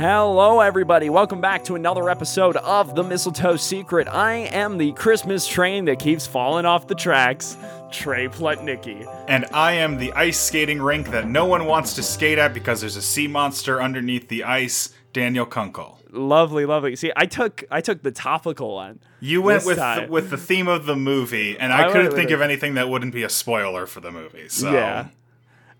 [0.00, 1.10] Hello, everybody.
[1.10, 4.08] Welcome back to another episode of The Mistletoe Secret.
[4.08, 7.58] I am the Christmas train that keeps falling off the tracks,
[7.92, 9.06] Trey Plutnicki.
[9.28, 12.80] And I am the ice skating rink that no one wants to skate at because
[12.80, 15.98] there's a sea monster underneath the ice, Daniel Kunkel.
[16.10, 16.96] Lovely, lovely.
[16.96, 19.00] See, I took I took the topical one.
[19.20, 22.30] You went with the, with the theme of the movie, and I I, couldn't think
[22.30, 24.48] of anything that wouldn't be a spoiler for the movie.
[24.48, 25.08] So Yeah.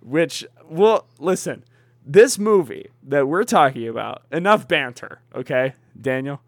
[0.02, 1.64] Which, well, listen,
[2.12, 6.40] this movie that we're talking about, enough banter, okay, Daniel?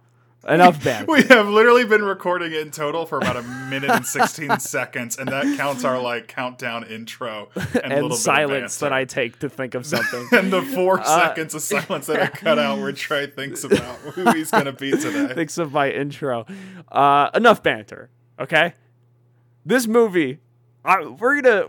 [0.48, 1.06] Enough banter.
[1.12, 5.16] we have literally been recording it in total for about a minute and 16 seconds,
[5.16, 8.92] and that counts our like countdown intro and, a little and bit of silence that.
[8.92, 10.26] I take to think of something.
[10.32, 13.98] and the four Uh, seconds of silence that I cut out where Trey thinks about
[14.00, 15.32] who he's gonna be today.
[15.32, 16.44] thinks of my intro.
[16.90, 18.74] Uh, enough banter, okay?
[19.64, 20.40] This movie,
[20.84, 21.66] I, we're gonna.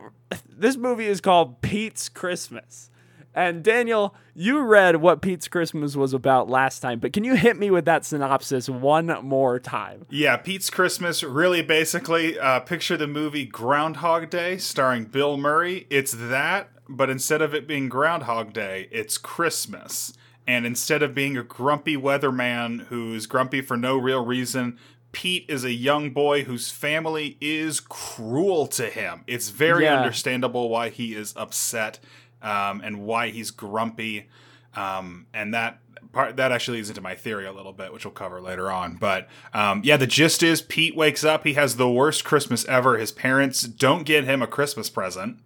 [0.50, 2.90] This movie is called Pete's Christmas,
[3.36, 7.58] and Daniel, you read what Pete's Christmas was about last time, but can you hit
[7.58, 10.06] me with that synopsis one more time?
[10.09, 15.88] Yeah, Pete's Christmas, really basically, uh, picture the movie Groundhog Day starring Bill Murray.
[15.89, 20.14] It's that, but instead of it being Groundhog Day, it's Christmas.
[20.45, 24.78] And instead of being a grumpy weatherman who's grumpy for no real reason,
[25.14, 29.23] Pete is a young boy whose family is cruel to him.
[29.28, 29.98] It's very Yeah.
[30.00, 32.00] understandable why he is upset
[32.44, 34.30] um, and why he's grumpy.
[34.75, 35.80] Um, and that
[36.11, 38.95] part that actually leads into my theory a little bit, which we'll cover later on.
[38.95, 41.44] But um, yeah, the gist is Pete wakes up.
[41.45, 42.97] He has the worst Christmas ever.
[42.97, 45.38] His parents don't get him a Christmas present.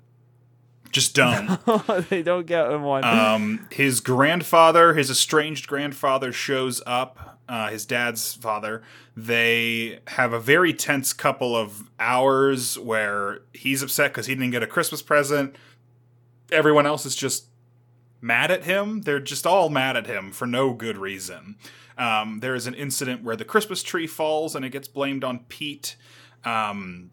[0.91, 1.59] Just don't.
[2.09, 3.03] they don't get him one.
[3.03, 7.39] um, his grandfather, his estranged grandfather, shows up.
[7.49, 8.83] Uh, his dad's father.
[9.15, 14.63] They have a very tense couple of hours where he's upset because he didn't get
[14.63, 15.55] a Christmas present.
[16.51, 17.45] Everyone else is just
[18.21, 19.01] mad at him.
[19.01, 21.55] They're just all mad at him for no good reason.
[21.97, 25.39] Um, there is an incident where the Christmas tree falls and it gets blamed on
[25.49, 25.95] Pete.
[26.45, 27.11] Um,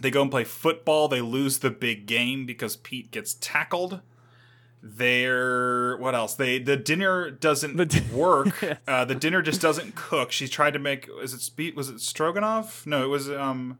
[0.00, 1.08] they go and play football.
[1.08, 4.00] They lose the big game because Pete gets tackled.
[4.82, 6.34] They're what else?
[6.34, 8.62] They the dinner doesn't The di- work.
[8.86, 10.30] Uh, the dinner just doesn't cook.
[10.30, 11.08] She tried to make.
[11.22, 12.86] Is it was it stroganoff?
[12.86, 13.78] No, it was um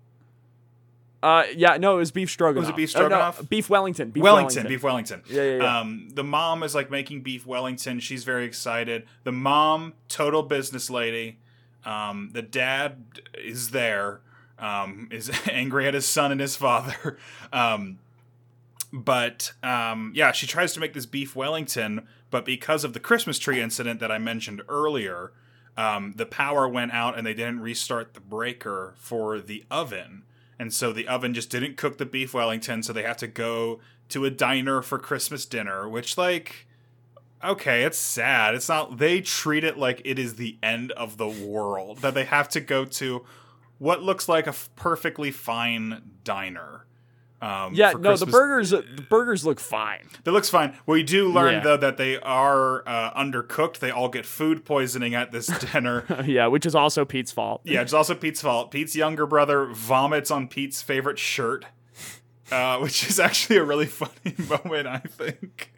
[1.24, 2.62] uh, yeah, no, it was beef stroganoff.
[2.62, 3.48] Was it beef Uh, no, stroganoff?
[3.48, 4.10] beef Wellington.
[4.10, 5.22] Beef Wellington, beef Wellington.
[5.28, 5.80] Yeah, yeah, yeah.
[5.80, 7.98] Um, the mom is like making beef Wellington.
[8.00, 9.06] She's very excited.
[9.24, 11.38] The mom, total business lady.
[11.84, 13.04] Um, the dad
[13.42, 14.20] is there.
[14.58, 17.18] Um, is angry at his son and his father.
[17.52, 17.98] Um,
[18.92, 23.38] but um, yeah, she tries to make this beef Wellington, but because of the Christmas
[23.38, 25.32] tree incident that I mentioned earlier,
[25.76, 30.22] um, the power went out and they didn't restart the breaker for the oven.
[30.58, 33.80] And so the oven just didn't cook the beef Wellington, so they have to go
[34.10, 36.66] to a diner for Christmas dinner, which, like,
[37.42, 38.54] okay, it's sad.
[38.54, 42.24] It's not, they treat it like it is the end of the world, that they
[42.24, 43.24] have to go to
[43.78, 46.86] what looks like a f- perfectly fine diner.
[47.44, 50.08] Um, Yeah, no, the burgers the burgers look fine.
[50.24, 50.78] that looks fine.
[50.86, 51.60] We do learn Yeah.
[51.60, 53.80] though that they are uh, undercooked.
[53.80, 56.04] They all get food poisoning at this dinner.
[56.26, 57.60] yeah, which is also Pete's fault.
[57.64, 58.70] yeah, it's also Pete's fault.
[58.70, 61.66] Pete's younger brother vomits on Pete's favorite shirt,
[62.50, 65.72] uh, which is actually a really funny moment, I think.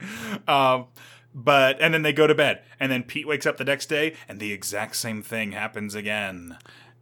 [0.46, 0.86] Um,
[1.34, 4.14] but and then they go to bed, and then Pete wakes up the next day,
[4.28, 6.56] and the exact same thing happens again.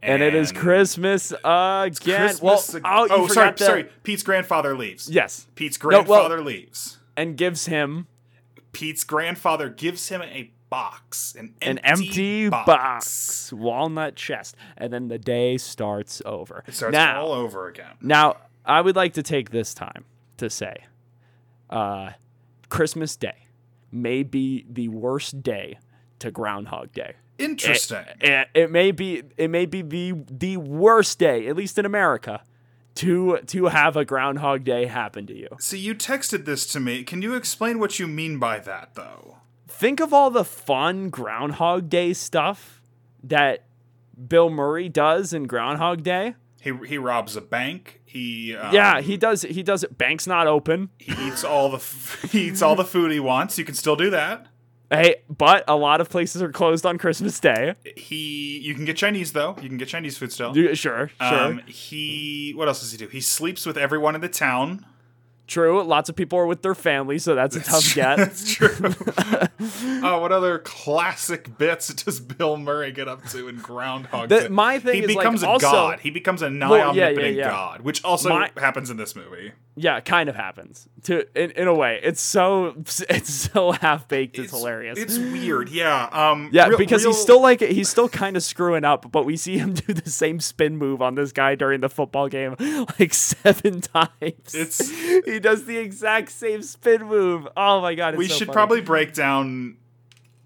[0.05, 1.93] And it is Christmas again.
[1.93, 3.85] Christmas well, ag- oh, oh, sorry, the- sorry.
[4.03, 5.09] Pete's grandfather leaves.
[5.11, 6.99] Yes, Pete's No, well- grandfather leaves.
[7.17, 8.07] and gives him
[8.73, 13.53] Pete's grandfather gives him a box, an an empty, empty box.
[13.53, 16.65] walnut chest, and then the day starts over.
[16.67, 17.93] It starts now, all over again.
[18.01, 20.05] now I would like to take this time
[20.39, 20.75] to say,
[21.71, 22.11] uh,
[22.69, 23.47] Christmas Day
[23.93, 25.79] may be the worst day
[26.19, 27.15] to Groundhog Day.
[27.39, 28.05] Interesting.
[28.21, 32.43] It, it may be it may be the the worst day, at least in America,
[32.97, 35.49] to to have a Groundhog Day happen to you.
[35.59, 37.03] See, you texted this to me.
[37.03, 39.39] Can you explain what you mean by that, though?
[39.67, 42.81] Think of all the fun Groundhog Day stuff
[43.23, 43.65] that
[44.29, 46.35] Bill Murray does in Groundhog Day.
[46.61, 48.01] He he robs a bank.
[48.05, 49.43] He um, yeah, he does.
[49.43, 49.99] He does it.
[49.99, 50.91] Bank's not open.
[50.99, 53.59] he eats all the f- he eats all the food he wants.
[53.59, 54.47] You can still do that.
[54.97, 57.75] Hey, but a lot of places are closed on Christmas Day.
[57.97, 59.57] He you can get Chinese though.
[59.61, 60.57] You can get Chinese food still.
[60.57, 61.45] You- Sure, sure.
[61.45, 63.09] Um, he what else does he do?
[63.09, 64.85] He sleeps with everyone in the town.
[65.47, 65.83] True.
[65.83, 68.17] Lots of people are with their family, so that's a tough get.
[68.17, 68.69] That's true.
[70.03, 74.49] oh, what other classic bits does Bill Murray get up to in Groundhog The- Day?
[74.49, 76.01] my thing he is, like, becomes a also- god.
[76.01, 77.51] He becomes a nigh Well, yeah, yeah, omnipotent yeah.
[77.51, 79.53] god, which also My- happens in this movie.
[79.77, 81.99] Yeah, kind of happens to in, in a way.
[82.01, 82.75] It's so
[83.09, 84.39] it's so half baked.
[84.39, 84.97] It's, hilarious.
[85.01, 85.69] It's weird.
[85.69, 86.05] Yeah.
[86.13, 86.49] Um.
[86.53, 89.37] yeah, real- because real- he's still like he's still kind of screwing up, but we
[89.37, 92.55] see him do the same spin move on this guy during the football game
[93.01, 94.55] like seven times.
[94.55, 94.81] It's-
[95.35, 97.49] he does the exact same spin move.
[97.57, 98.15] Oh my god!
[98.15, 98.55] It's we so should funny.
[98.55, 99.77] probably break down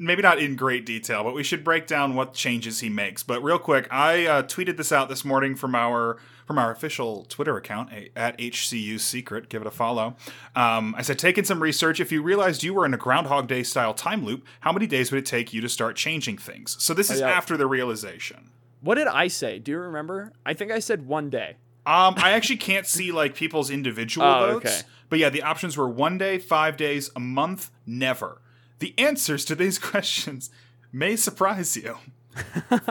[0.01, 3.43] maybe not in great detail but we should break down what changes he makes but
[3.43, 7.57] real quick i uh, tweeted this out this morning from our from our official twitter
[7.57, 10.15] account at hcu secret give it a follow
[10.55, 13.65] um, i said taking some research if you realized you were in a groundhog day
[13.65, 16.95] style time loop how many days would it take you to start changing things so
[16.95, 17.29] this is yeah.
[17.29, 19.59] after the realization What did I say?
[19.59, 20.33] Do you remember?
[20.47, 21.57] I think I said one day.
[21.89, 24.89] Um, I actually can't see like people's individual Oh, votes, okay.
[25.09, 28.41] but yeah, the options were one day, five days, a month, never.
[28.81, 30.51] The answers to these questions
[30.93, 31.97] may surprise you.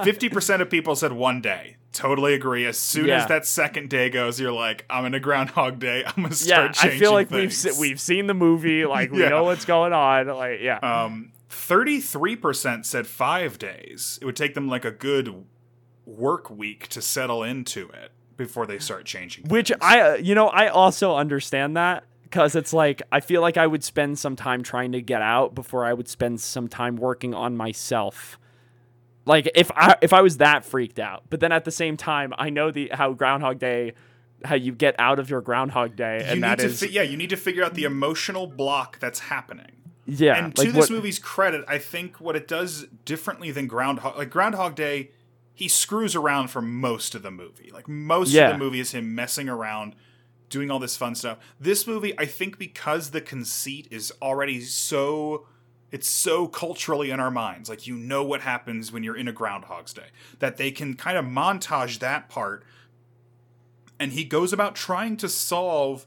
[0.03, 1.77] Fifty percent of people said one day.
[1.93, 2.65] Totally agree.
[2.65, 3.21] As soon Yeah.
[3.23, 6.03] as that second day goes, you're like, I'm in a Groundhog Day.
[6.07, 7.39] I'm gonna start Yeah, start I feel like things.
[7.41, 8.85] we've se- we've seen the movie.
[8.97, 9.29] Like we Yeah.
[9.29, 10.27] know what's going on.
[10.27, 10.79] Like yeah.
[10.79, 14.19] Um, thirty-three percent said five days.
[14.21, 15.45] It would take them like a good
[16.05, 19.45] work week to settle into it before they start changing.
[19.45, 19.79] Which things.
[19.81, 23.67] I, uh, you know, I also understand that because it's like I feel like I
[23.67, 27.33] would spend some time trying to get out before I would spend some time working
[27.33, 28.39] on myself.
[29.25, 32.33] Like if I if I was that freaked out, but then at the same time,
[32.37, 33.93] I know the how Groundhog Day,
[34.45, 37.17] how you get out of your Groundhog Day, and need that is fi- yeah you
[37.17, 39.71] need to figure out the emotional block that's happening
[40.07, 40.37] yeah.
[40.37, 44.17] and to like this what- movie's credit i think what it does differently than groundhog
[44.17, 45.11] like groundhog day
[45.57, 47.71] he screws around for most of the movie.
[47.73, 48.49] Like most Yeah.
[48.51, 49.95] of the movie is him messing around
[50.49, 51.39] doing all this fun stuff.
[51.59, 55.47] This movie i think because the conceit is already so
[55.91, 59.31] it's so culturally in our minds like you know what happens when you're in a
[59.31, 60.07] groundhog's day
[60.39, 62.63] that they can kind of montage that part
[63.99, 66.05] and he goes about trying to solve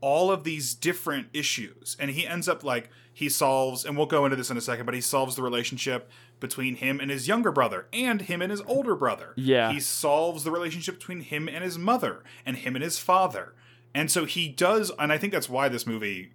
[0.00, 1.96] all of these different issues.
[1.98, 4.86] And he ends up like he solves and we'll go into this in a second
[4.86, 8.60] but he solves the relationship between him and his younger brother and him and his
[8.62, 9.32] older brother.
[9.36, 9.72] Yeah.
[9.72, 13.54] he solves the relationship between him and his mother and him and his father.
[13.94, 16.32] And so he does and i think that's why this movie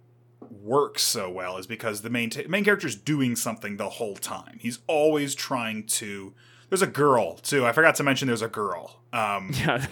[0.50, 4.58] works so well is because the main ta main character's doing something the whole time.
[4.60, 6.34] He's always trying to
[6.68, 7.64] there's a girl too.
[7.64, 9.00] I forgot to mention there's a girl.
[9.12, 9.86] Um yeah.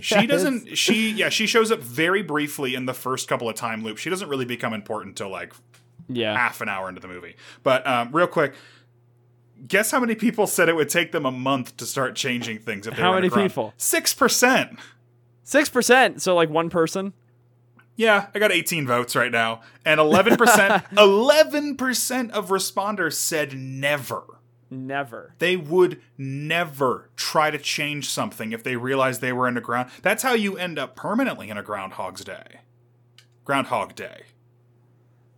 [0.00, 3.84] she doesn't she yeah she shows up very briefly in the first couple of time
[3.84, 4.00] loops.
[4.00, 5.52] She doesn't really become important till like
[6.08, 6.36] Yeah.
[6.36, 7.36] half an hour into the movie.
[7.62, 8.54] But um, real quick
[9.66, 12.86] guess how many people said it would take them a month to start changing things
[12.86, 13.72] if they How were in a many people?
[13.76, 14.78] six percent
[15.42, 16.22] Six percent.
[16.22, 17.12] So like one person.
[17.96, 24.24] yeah i got 18 votes right now and 11% 11% of responders said never
[24.70, 25.34] Never.
[25.38, 29.90] they would never try to change something if they realized they were in a ground.
[30.02, 32.60] That's how you end up permanently in a Groundhog's Day.
[33.44, 34.22] Groundhog Day.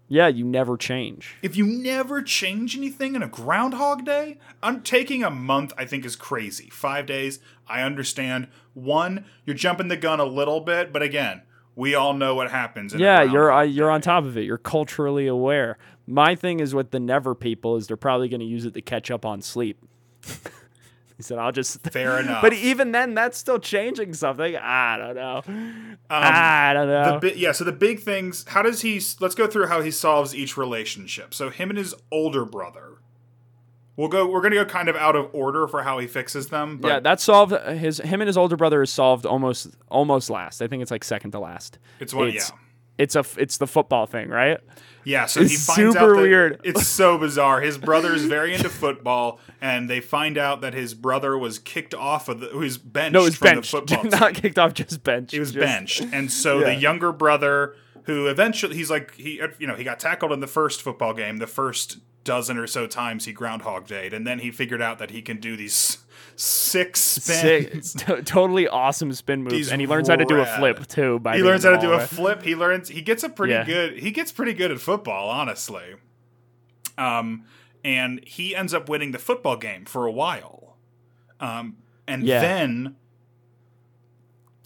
[0.08, 1.36] Yeah, you never change.
[1.42, 5.72] If you never change anything in a Groundhog Day, I'm taking a month.
[5.76, 6.70] I think is crazy.
[6.70, 8.48] Five days, I understand.
[8.74, 11.42] One, you're jumping the gun a little bit, but again,
[11.74, 12.94] we all know what happens.
[12.94, 14.44] In a Yeah, you're uh, you're on top of it.
[14.44, 15.76] You're culturally aware.
[16.06, 18.82] My thing is with the never people is they're probably going to use it to
[18.82, 19.78] catch up on sleep.
[21.16, 22.42] he said, "I'll just." Fair enough.
[22.42, 24.56] But even then, that's still changing something.
[24.56, 25.42] I don't know.
[25.46, 27.18] Um, I don't know.
[27.20, 28.44] The bi- yeah, so the big things.
[28.48, 29.00] How does he?
[29.20, 31.32] Let's go through how he solves each relationship.
[31.34, 32.82] So him and his older brother.
[33.96, 34.26] We'll go.
[34.28, 36.76] We're gonna go kind of out of order for how he fixes them.
[36.78, 40.60] But yeah, that solved his him and his older brother is solved almost almost last.
[40.60, 41.78] I think it's like second to last.
[41.98, 42.28] it's one.
[42.28, 42.58] it's- yeah,
[42.98, 44.58] It's a it's the football thing, right?
[45.04, 45.26] yeah.
[45.26, 46.60] So he it's finds out super that- weird.
[46.64, 47.60] It's so bizarre.
[47.60, 51.94] His brother is very into football, and they find out that his brother was kicked
[51.94, 52.48] off of the.
[52.56, 53.70] Was benched No, from benched.
[53.72, 54.02] the football.
[54.02, 54.10] team.
[54.18, 55.32] Not kicked off, just benched.
[55.32, 56.66] He was Just- benched, and so Yeah.
[56.66, 60.40] the younger brother, who eventually he's like he uh, you know he got tackled in
[60.40, 64.40] the first football game, the first dozen or so times he groundhog dayed, and then
[64.40, 65.98] he figured out that he can do these
[66.36, 67.94] Sick, spins.
[67.98, 71.18] t- totally awesome spin moves, He's and he learns how to do a flip too.
[71.20, 72.06] By He learns how to do a all the way.
[72.06, 72.42] flip.
[72.42, 73.64] He learns he gets a pretty Yeah.
[73.64, 75.94] good he gets pretty good at football, honestly.
[76.98, 77.44] Um,
[77.84, 80.76] and he ends up winning the football game for a while.
[81.40, 81.76] Um,
[82.06, 82.40] and Yeah.
[82.40, 82.96] then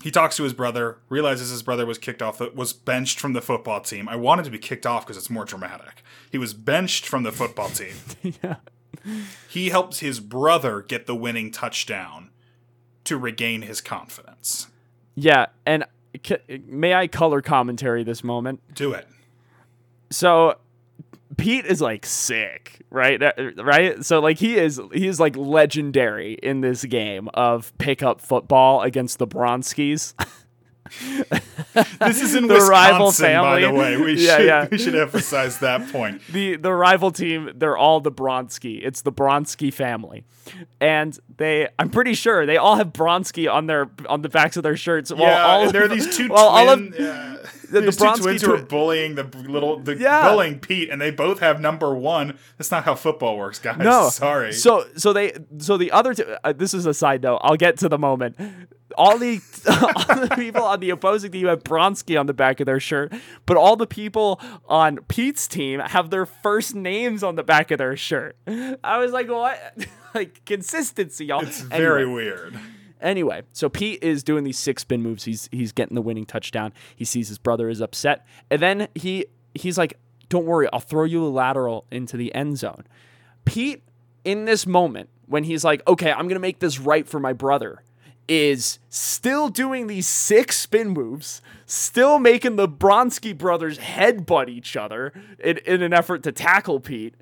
[0.03, 3.43] he talks to his brother, realizes his brother was kicked off, was benched from the
[3.43, 4.09] football team.
[4.09, 6.03] I wanted to be kicked off because it's more dramatic.
[6.31, 7.95] He was benched from the football team.
[8.43, 8.57] yeah.
[9.49, 12.30] He helps his brother get the winning touchdown
[13.04, 14.68] to regain his confidence.
[15.14, 15.85] Yeah, and
[16.25, 18.61] c- may I color commentary this moment?
[18.75, 19.09] Do it.
[20.11, 20.56] So
[21.37, 23.20] Pete is like sick, right?
[23.56, 24.04] Right?
[24.04, 29.18] So like he is he is like legendary in this game of pickup football against
[29.18, 30.14] the Bronskis.
[32.00, 33.97] This is in The Wisconsin, rival by the way.
[33.97, 34.68] We Yeah, should yeah.
[34.70, 36.20] we should emphasize that point.
[36.32, 38.80] the the rival team, they're all the Bronsky.
[38.82, 40.25] It's the Bronsky family.
[40.80, 44.62] And they I'm pretty sure they all have Bronsky on their on the backs of
[44.64, 45.12] their shirts.
[45.12, 47.37] while yeah, all there are these two while all of- twin, yeah.
[47.70, 50.28] the two twins who are bullying the little the Yeah.
[50.28, 52.37] bullying Pete, and they both have number one.
[52.59, 53.78] That's not how football works, guys.
[53.78, 54.52] No, sorry.
[54.52, 56.25] So so they so the other two.
[56.42, 57.38] Uh, this is a side note.
[57.42, 58.37] I'll get to the moment.
[58.97, 59.40] All the
[60.09, 63.12] all the people on the opposing team have Bronsky on the back of their shirt,
[63.47, 67.78] but all the people on Pete's team have their first names on the back of
[67.78, 68.37] their shirt.
[68.82, 69.59] I was like, what?
[70.14, 71.42] like consistency, y'all.
[71.42, 72.59] it's very weird.
[73.00, 75.25] Anyway, so Pete is doing these six spin moves.
[75.25, 76.73] He's he's getting the winning touchdown.
[76.94, 81.04] He sees his brother is upset, and then he he's like, "Don't worry, I'll throw
[81.04, 82.85] you a lateral into the end zone."
[83.44, 83.82] Pete,
[84.25, 87.82] in this moment, when he's like, "Okay, I'm gonna make this right for my brother,"
[88.29, 95.12] is still doing these six spin moves, still making the Bronsky brothers headbutt each other
[95.39, 97.15] in, in an effort to tackle Pete,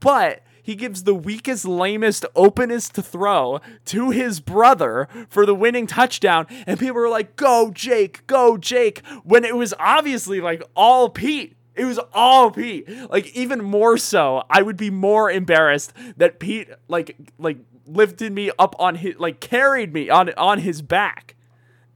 [0.00, 5.86] but he gives the weakest, lamest, openest to throw to his brother for the winning
[5.86, 6.46] touchdown.
[6.66, 9.00] And people were like, go, Jake, go, Jake.
[9.24, 11.56] When it was obviously like all Pete.
[11.74, 12.86] It was all Pete.
[13.08, 17.56] Like even more so, I would be more embarrassed that Pete like like
[17.88, 21.34] lifted me up on his like carried me on on his back.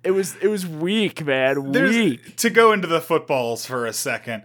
[0.05, 1.73] It was it was weak, man.
[1.73, 2.37] There's, weak.
[2.39, 4.43] to go into the footballs for a second.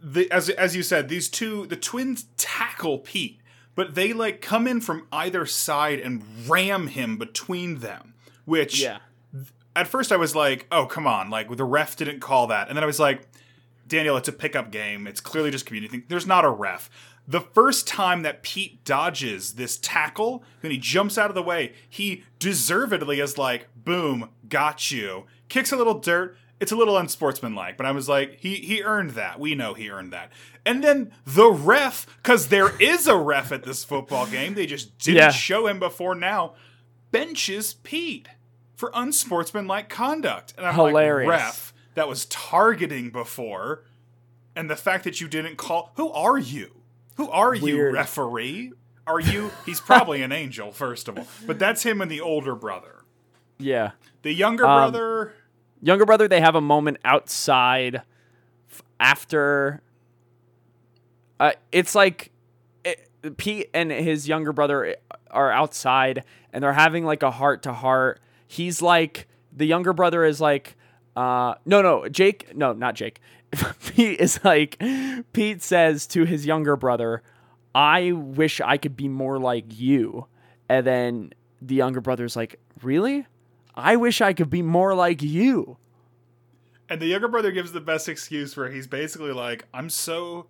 [0.00, 3.40] The, as as you said, these two the twins tackle Pete,
[3.74, 8.14] but they like come in from either side and ram him between them.
[8.44, 8.98] Which Yeah.
[9.76, 12.76] at first I was like, "Oh, come on!" Like the ref didn't call that, and
[12.76, 13.26] then I was like,
[13.86, 15.06] "Daniel, it's a pickup game.
[15.06, 16.04] It's clearly just community.
[16.08, 16.88] There's not a ref."
[17.30, 21.74] The first time that Pete dodges this tackle, when he jumps out of the way,
[21.88, 26.38] he deservedly is like, "Boom, got you." Kicks a little dirt.
[26.58, 29.38] It's a little unsportsmanlike, but I was like, he he earned that.
[29.38, 30.32] We know he earned that.
[30.66, 34.98] And then the ref, because there is a ref at this football game, they just
[34.98, 35.30] didn't Yeah.
[35.30, 36.54] show him before now,
[37.10, 38.28] benches Pete
[38.74, 40.54] for unsportsmanlike conduct.
[40.56, 41.28] And I'm Hilarious.
[41.28, 43.84] like, ref, that was targeting before.
[44.56, 46.72] And the fact that you didn't call who are you?
[47.18, 48.72] Who are you, referee?
[49.06, 51.26] Are you he's probably an angel, first of all.
[51.46, 53.04] But that's him and the older brother.
[53.58, 53.90] Yeah.
[54.22, 55.34] The younger Um, brother
[55.82, 58.02] younger brother they have a moment outside
[58.70, 59.80] f- after
[61.38, 62.32] uh, it's like
[62.84, 64.96] it, pete and his younger brother
[65.30, 70.24] are outside and they're having like a heart to heart he's like the younger brother
[70.24, 70.76] is like
[71.16, 73.20] uh no no jake no not jake
[73.86, 74.76] pete is like
[75.32, 77.22] pete says to his younger brother
[77.74, 80.26] i wish i could be more like you
[80.68, 83.26] and then the younger brother's like really
[83.80, 85.76] I wish I could be more like you.
[86.88, 90.48] And the younger brother gives the best excuse where he's basically like, I'm so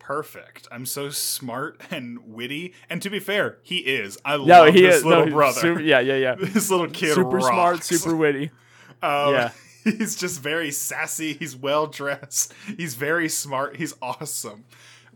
[0.00, 0.66] perfect.
[0.72, 2.74] I'm so smart and witty.
[2.90, 4.18] And to be fair, he is.
[4.24, 5.60] I No, love he this is little no, brother.
[5.60, 6.34] super- yeah, yeah, yeah.
[6.40, 8.50] this little kid super smart, super witty.
[9.00, 9.50] Um, yeah.
[9.98, 11.34] He's just very sassy.
[11.34, 12.52] He's well dressed.
[12.76, 13.76] He's very smart.
[13.76, 14.64] He's awesome.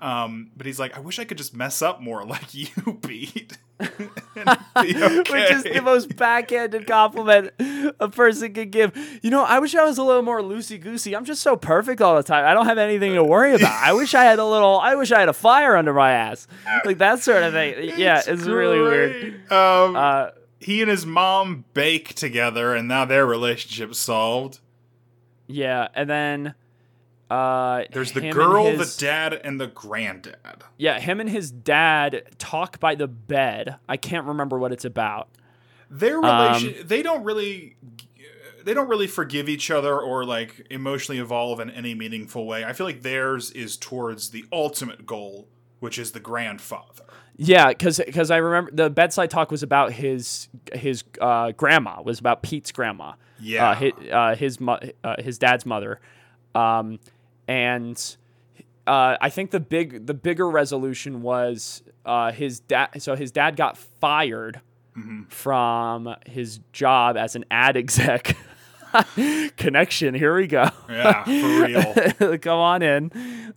[0.00, 2.68] Um, but he's like, I wish I could just mess up more like you,
[3.02, 3.56] Pete.
[4.36, 7.50] And be Which is the most backhanded compliment
[7.98, 8.96] a person could give.
[9.22, 11.16] You know, I wish I was a little more loosey goosey.
[11.16, 12.44] I'm just so perfect all the time.
[12.44, 13.72] I don't have anything to worry about.
[13.72, 14.78] I wish I had a little.
[14.78, 16.46] I wish I had a fire under my ass,
[16.84, 17.92] like that sort of thing.
[17.96, 19.50] Yeah, it's, really weird.
[19.50, 24.60] Um, Uh, he and his mom bake together, and now their relationship's solved.
[25.46, 26.54] yeah, and then
[27.30, 30.64] uh, There's the girl, his- the dad, and the granddad.
[30.78, 33.76] Yeah, him and his dad talk by the bed.
[33.88, 35.28] I can't remember what it's about.
[35.90, 37.76] Their Um, relation, they don't really,
[38.64, 42.64] they don't really forgive each other or like emotionally evolve in any meaningful way.
[42.64, 45.48] I feel like theirs is towards the ultimate goal,
[45.80, 47.04] which is the grandfather.
[47.40, 52.42] Yeah, because I remember the bedside talk was about his his uh, grandma was about
[52.42, 53.12] Pete's grandma.
[53.40, 53.70] Yeah.
[53.70, 56.00] uh, his uh, his, mo- uh, his dad's mother,
[56.56, 56.98] um,
[57.46, 58.16] and
[58.88, 63.00] uh, I think the big the bigger resolution was uh, his dad.
[63.00, 64.60] So his dad got fired
[65.28, 68.36] from his job as an ad exec.
[69.56, 70.14] Connection.
[70.14, 70.68] Here we go.
[70.88, 72.38] Yeah, for real.
[72.38, 73.12] come on in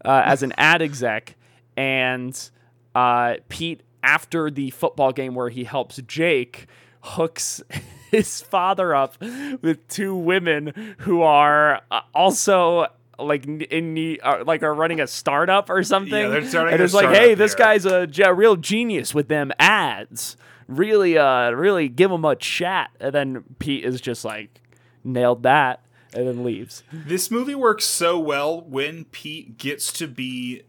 [0.05, 1.35] uh, as an ad exec
[1.75, 2.51] and
[2.95, 6.67] uh, pete after the football game where he helps jake
[7.01, 7.61] hooks
[8.11, 9.19] his father up
[9.61, 15.07] with two women who are uh, also like in the uh, like are running a
[15.07, 16.11] startup or something.
[16.11, 20.37] they're starting and it's like, hey, this here." guy's a real genius with them ads.
[20.67, 22.91] Really, uh, really give him a chat.
[22.99, 24.61] And then Pete is just like,
[25.03, 25.83] nailed that,
[26.13, 26.83] and then leaves.
[26.91, 30.63] This movie works so well when Pete gets to be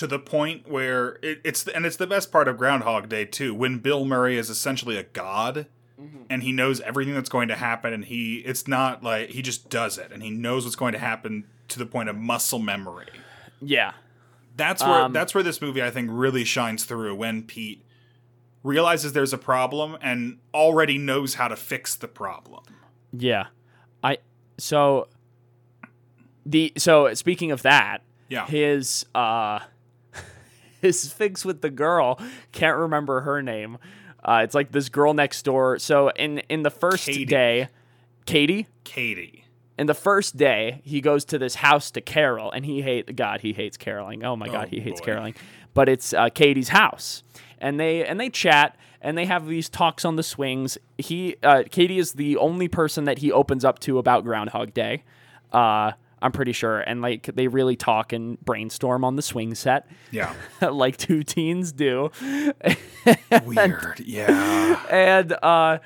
[0.00, 3.54] to the point where it, it's and it's the best part of Groundhog Day too.
[3.54, 5.66] When Bill Murray is essentially a god,
[6.30, 9.68] and he knows everything that's going to happen, and he it's not like he just
[9.68, 13.08] does it, and he knows what's going to happen to the point of muscle memory.
[13.60, 13.92] Yeah,
[14.56, 17.84] That's where Um, that's where this movie I think really shines through when Pete
[18.62, 22.64] realizes there's a problem and already knows how to fix the problem.
[23.12, 23.46] yeah.
[24.02, 24.16] I
[24.56, 25.08] so
[26.46, 28.46] the so speaking of that, Yeah.
[28.46, 29.60] his uh
[30.82, 32.18] his fix with the girl.
[32.52, 33.78] Can't remember her name.
[34.24, 35.78] Uh it's like this girl next door.
[35.78, 37.24] So in in the first Katie.
[37.24, 37.68] day
[38.26, 38.66] katie?
[38.84, 39.44] Katie.
[39.78, 43.40] in the first day he goes to this house to carol and he hate god
[43.40, 44.22] he hates caroling.
[44.24, 45.06] Oh my god Oh, he hates boy.
[45.06, 45.34] caroling.
[45.72, 47.22] But it's uh, katie's house.
[47.58, 50.76] And they and they chat and they have these talks on the swings.
[50.98, 55.02] He uh, katie is the only person that he opens up to about groundhog day.
[55.52, 59.86] Uh i'm pretty sure and like they really talk and brainstorm on the swing set
[60.10, 60.34] Yeah.
[60.60, 62.10] like two teens do
[63.44, 64.00] Weird.
[64.00, 64.80] Yeah.
[64.90, 65.78] and uh,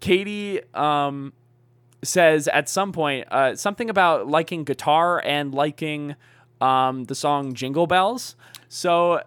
[0.00, 1.32] Katie um,
[2.02, 6.14] says at some point uh, something about liking guitar and liking
[6.60, 8.36] um, the song Jingle Bells.
[8.68, 9.22] So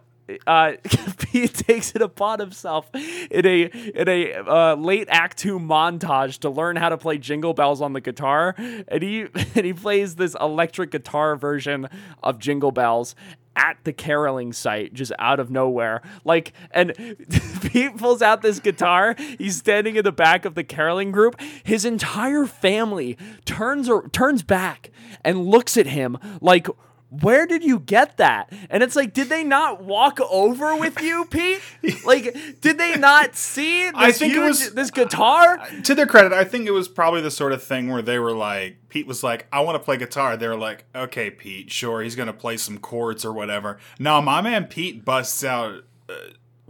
[0.48, 0.74] uh,
[1.18, 6.50] Pete takes it upon himself in a in a uh, late Act Two montage to
[6.50, 9.22] learn how to play Jingle Bells on the guitar, and he
[9.56, 11.88] and he plays this electric guitar version
[12.24, 13.16] of Jingle Bells
[13.56, 16.02] at the caroling site just out of nowhere.
[16.24, 16.94] Like and
[17.62, 19.16] pete pulls out this guitar.
[19.38, 21.40] He's standing in the back of the caroling group.
[21.64, 24.90] His entire family turns or turns back
[25.24, 26.68] and looks at him like
[27.12, 28.52] where did you get that?
[28.70, 31.60] And it's like, did they not walk over with you, Pete?
[32.06, 35.60] Like, did they not see this I think it was- this guitar?
[35.84, 38.32] to their credit, I think it was probably the sort of thing where they were
[38.34, 40.38] like, Pete was like, I want to play guitar.
[40.38, 43.78] They were like, okay, Pete, sure, he's going to play some chords or whatever.
[44.00, 46.14] No, my man Pete busts out uh,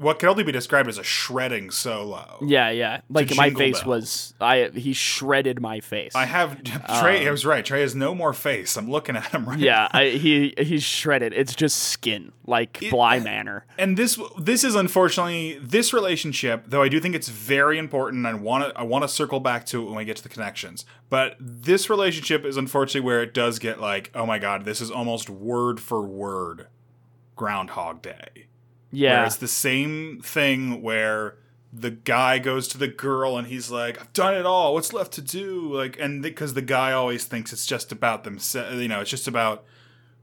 [0.01, 2.39] what can only be described as a shredding solo.
[2.41, 3.01] Yeah, yeah.
[3.09, 3.85] Like my face Bells.
[3.85, 6.15] was, I he shredded my face.
[6.15, 6.63] I have
[6.99, 7.27] Trey.
[7.27, 7.63] I was right.
[7.63, 8.75] Trey has no more face.
[8.77, 11.33] I'm looking at him right Um, yeah, I, he he's shredded.
[11.33, 13.65] It's just skin, like Bly Manor.
[13.77, 18.27] and this this is unfortunately this relationship though i do think it's very important and
[18.27, 20.29] i want to i want to circle back to it when we get to the
[20.29, 24.81] connections but this relationship is unfortunately where it does get like oh my god this
[24.81, 26.67] is almost word for word
[27.35, 28.47] groundhog day
[28.91, 31.35] Yeah, where it's the same thing where
[31.73, 34.73] the guy goes to the girl and he's like i've done it all.
[34.73, 35.73] What's left to do?
[35.73, 39.27] Like and because the guy always thinks it's just about themselves you know it's just
[39.27, 39.63] about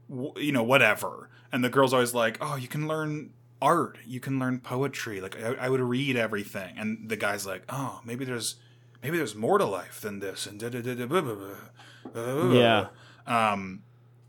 [0.09, 1.29] w- you know whatever.
[1.51, 3.97] And the girl's always like oh you can learn art.
[4.05, 5.19] You can learn poetry.
[5.21, 6.77] Like i, I would read everything.
[6.77, 8.57] And the guy's like oh maybe there's
[9.01, 10.45] maybe there's more to life than this.
[10.45, 12.53] And da da da da blah, blah, blah, blah.
[12.53, 12.87] Yeah.
[13.25, 13.81] um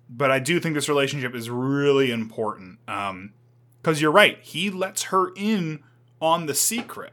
[0.09, 2.79] but i do think this relationship is really important.
[2.88, 3.35] Um
[3.83, 5.83] because you're right he lets her in
[6.21, 7.12] on the secret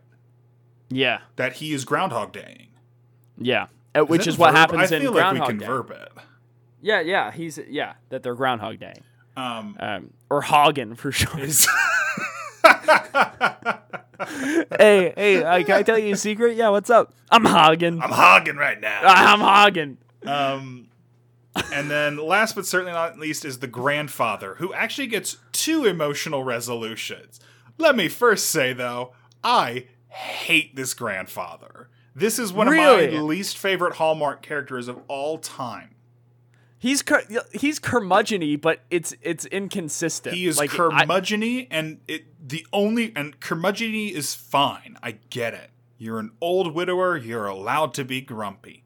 [0.90, 2.68] yeah, that he is groundhog daying
[3.40, 3.68] yeah.
[3.94, 4.56] Uh, Which is, what verb?
[4.58, 5.66] happens I in feel like Groundhog we can Day.
[5.66, 6.12] verb it
[6.82, 7.32] Yeah, yeah.
[7.32, 8.94] He's yeah that they're Groundhog Day,
[9.36, 11.40] um um, or Hagen for sure.
[11.40, 11.68] is-
[14.80, 16.56] hey, hey, uh, can I tell you a secret?
[16.56, 17.14] Yeah, what's up?
[17.32, 18.02] I'm Hagen.
[18.02, 19.98] i'm hogging right now I'm Hagen.
[20.26, 20.88] Um,
[21.74, 26.43] and then last but certainly not least is the grandfather, who actually gets two emotional
[26.43, 27.39] resolutions.
[27.78, 31.89] Let me first say though, I hate this grandfather.
[32.15, 32.84] This is one of my
[33.22, 35.96] least favorite Hallmark characters of all time.
[36.80, 40.36] He's cur- he's curmudgeon-y, but it's it's inconsistent.
[40.36, 44.98] He is like, I- and it the only and curmudgeon is fine.
[45.02, 45.72] I get it.
[45.98, 48.84] You're an old widower, you're allowed to be grumpy.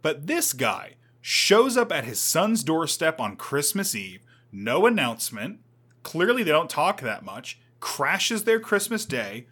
[0.00, 0.94] But this guy
[1.28, 4.20] shows up at his son's doorstep on Christmas Eve,
[4.52, 5.58] no announcement.
[6.04, 7.58] Clearly they don't talk that much.
[7.80, 9.48] Crashes their Christmas day,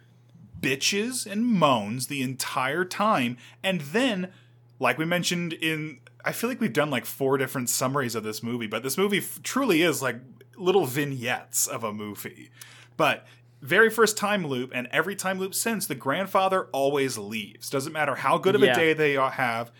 [0.61, 4.31] bitches and moans the entire time, and then
[4.79, 8.41] like we mentioned in I feel like we've done like four different summaries of this
[8.41, 10.15] movie, but this movie f- truly is like
[10.55, 12.51] little vignettes of a movie.
[12.95, 13.27] But
[13.61, 17.69] very first time loop and every time loop since the grandfather always leaves.
[17.69, 18.71] Doesn't matter how good of Yeah.
[18.71, 19.73] a day they have.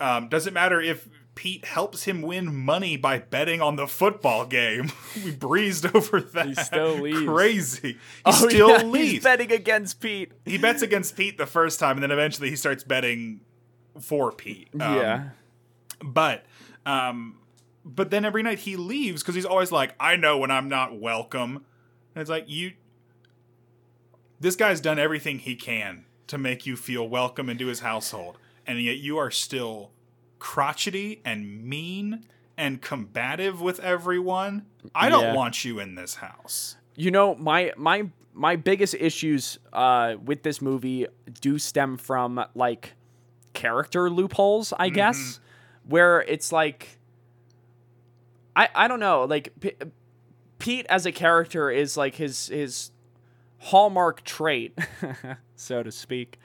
[0.00, 4.90] Um, doesn't matter if Pete helps him win money by betting on the football game.
[5.24, 6.46] we breezed over that.
[6.46, 7.22] He still leaves.
[7.24, 7.92] Crazy.
[7.92, 10.32] He Oh, still yeah, leaves He's betting against Pete.
[10.44, 13.40] he bets against Pete the first time, and then eventually he starts betting
[14.00, 14.68] for Pete.
[14.74, 15.28] Um, yeah.
[16.02, 16.44] but
[16.84, 17.38] um
[17.84, 20.98] but then every night he leaves because he's always like i know when i'm not
[21.00, 21.64] welcome
[22.14, 22.72] and it's like you
[24.40, 28.80] this guy's done everything he can to make you feel welcome into his household and
[28.82, 29.90] yet you are still
[30.38, 32.24] crotchety and mean
[32.56, 35.34] and combative with everyone i don't Yeah.
[35.34, 36.76] want you in this house.
[36.94, 41.06] You know, my my my biggest issues uh, with this movie
[41.42, 42.94] do stem from like
[43.52, 45.40] character loopholes, I guess,
[45.84, 46.98] where it's like
[48.54, 49.72] I I don't know, like P-
[50.58, 52.90] Pete as a character is like his his
[53.58, 54.78] hallmark trait,
[55.56, 56.38] so to speak,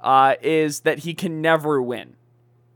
[0.00, 2.16] uh, is that he can never win.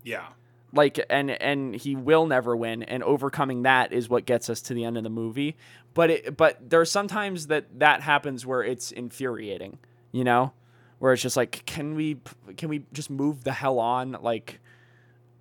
[0.04, 0.26] Yeah
[0.74, 4.74] like and and he will never win and overcoming that is what gets us to
[4.74, 5.56] the end of the movie.
[5.94, 9.78] But it but there there's sometimes that that happens where it's infuriating
[10.12, 10.52] you know?
[10.98, 12.18] Where it's just like can we
[12.56, 14.16] can we just move the hell on?
[14.22, 14.60] Like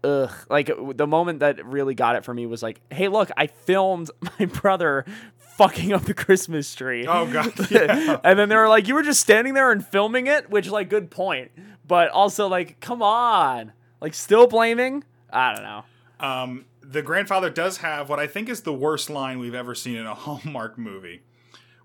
[0.04, 0.32] ugh.
[0.50, 4.10] Like the moment that really got it for me was like hey look i filmed
[4.39, 5.06] my brother
[5.38, 7.06] fucking up the christmas tree.
[7.08, 7.54] Oh god.
[7.72, 8.20] Yeah.
[8.24, 10.89] and then they were like, "You were just standing there and filming it," which, like,
[10.89, 11.52] good point.
[11.88, 15.04] But also, like, come on, like, still blaming.
[15.32, 15.84] I don't know.
[16.20, 19.96] Um, the grandfather does have what I think is the worst line we've ever seen
[19.96, 21.22] in a Hallmark movie,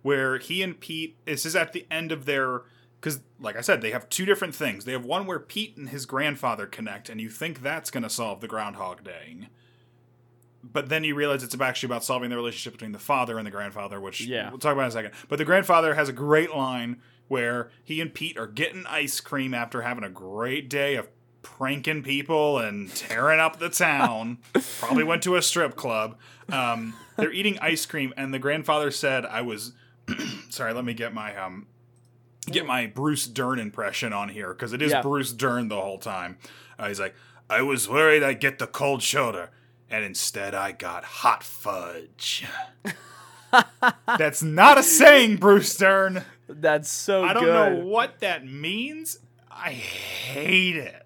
[0.02, 1.16] where he and Pete.
[1.24, 2.62] This is at the end of their
[3.00, 4.84] because, like I said, they have two different things.
[4.84, 8.10] They have one where Pete and his grandfather connect, and you think that's going to
[8.10, 9.48] solve the Groundhog Day.
[10.64, 13.50] But then you realize it's actually about solving the relationship between the father and the
[13.52, 14.50] grandfather, which Yeah.
[14.50, 15.12] we'll talk about in a second.
[15.28, 19.54] But the grandfather has a great line where he and Pete are getting ice cream
[19.54, 21.08] after having a great day of
[21.56, 24.38] pranking people and tearing up the town.
[24.80, 26.16] Probably went to a strip club.
[26.50, 29.72] Um, they're eating ice cream, and the grandfather said, "I was
[30.50, 30.72] sorry.
[30.72, 31.66] Let me get my um,
[32.46, 35.02] get my Bruce Dern impression on here because it is Yeah.
[35.02, 36.38] Bruce Dern the whole time."
[36.78, 37.14] Uh, he's like,
[37.48, 39.50] "I was worried I'd get the cold shoulder."
[39.88, 42.44] And instead, I got hot fudge.
[44.18, 46.24] That's not a saying, Bruce Dern.
[46.48, 47.52] That's so I don't good.
[47.80, 49.18] know what that means.
[49.50, 51.05] I hate it.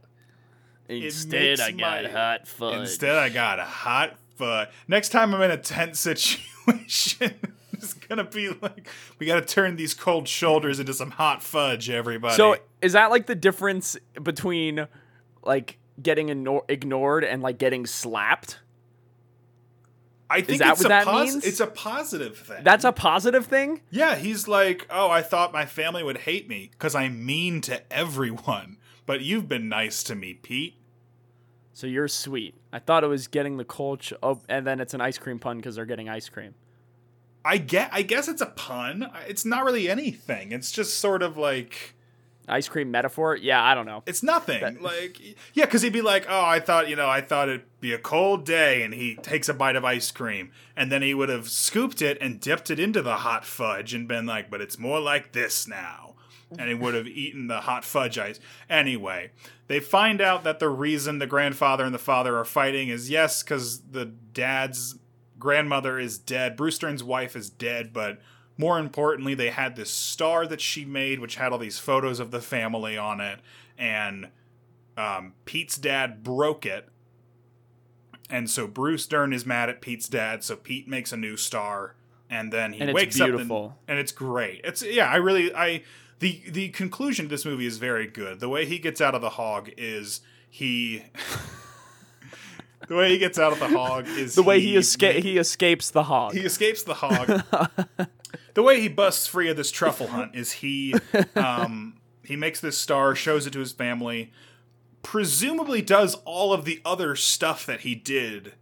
[0.90, 2.78] Instead, I got my- hot fudge.
[2.80, 4.68] Instead, I got a hot fudge.
[4.88, 6.00] Next time I'm in a tense
[6.66, 7.34] situation,
[7.72, 11.88] it's gonna be like we got to turn these cold shoulders into some hot fudge,
[11.90, 12.34] everybody.
[12.34, 14.86] so, is that like the difference between
[15.42, 18.58] like getting igno- ignored and like getting slapped?
[20.32, 21.44] I think that it's what a that pos- means?
[21.44, 22.62] It's a positive thing.
[22.62, 23.80] That's a positive thing.
[23.90, 24.14] yeah.
[24.14, 28.76] He's like, oh, I thought my family would hate me because I'm mean to everyone,
[29.06, 30.76] but you've been nice to me, Pete.
[31.72, 32.54] So you're sweet.
[32.72, 35.58] I thought it was getting the cold, oh, and then it's an ice cream pun
[35.58, 36.54] because they're getting ice cream.
[37.44, 37.90] I get.
[37.92, 39.10] I guess it's a pun.
[39.26, 40.52] It's not really anything.
[40.52, 41.94] It's just sort of like
[42.50, 43.36] Ice cream metaphor?
[43.36, 44.02] Yeah, I don't know.
[44.06, 44.80] it's nothing.
[44.80, 45.20] like
[45.54, 47.98] yeah, because he'd be like, "Oh, I thought you know, I thought it'd be a
[47.98, 51.48] cold day," and he takes a bite of ice cream, and then he would have
[51.48, 55.00] scooped it and dipped it into the hot fudge and been like, "But it's more
[55.00, 56.09] like this now."
[56.58, 58.40] And he would have eaten the hot fudge ice.
[58.68, 59.30] Anyway,
[59.68, 63.42] they find out that the reason the grandfather and the father are fighting is yes,
[63.42, 64.96] because the dad's
[65.38, 66.56] grandmother is dead.
[66.56, 68.20] Bruce Dern's wife is dead, but
[68.56, 72.30] more importantly, they had this star that she made, which had all these photos of
[72.32, 73.38] the family on it,
[73.78, 74.28] and
[74.98, 76.88] um, Pete's dad broke it.
[78.28, 81.94] And so Bruce Dern is mad at Pete's dad, so Pete makes a new star,
[82.28, 83.64] and then he And it's wakes up beautiful.
[83.64, 84.60] and, and it's great.
[84.62, 85.82] It's yeah, I really I
[86.20, 88.40] the the conclusion to this movie is very good.
[88.40, 91.02] The way he gets out of the hog is he
[92.88, 95.38] the way he gets out of the hog is The way he, he esca- he
[95.38, 96.32] escapes the hog.
[96.34, 97.42] he escapes the hog.
[98.54, 100.94] the way he busts free of this truffle hunt is he
[101.36, 104.32] um, he makes this star, shows it to his family,
[105.02, 108.54] presumably does all of the other stuff that he did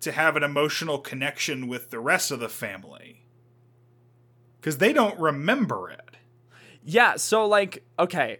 [0.00, 3.24] to have an emotional connection with the rest of the family.
[4.60, 6.07] Cuz they don't remember it.
[6.90, 8.38] Yeah, so like okay.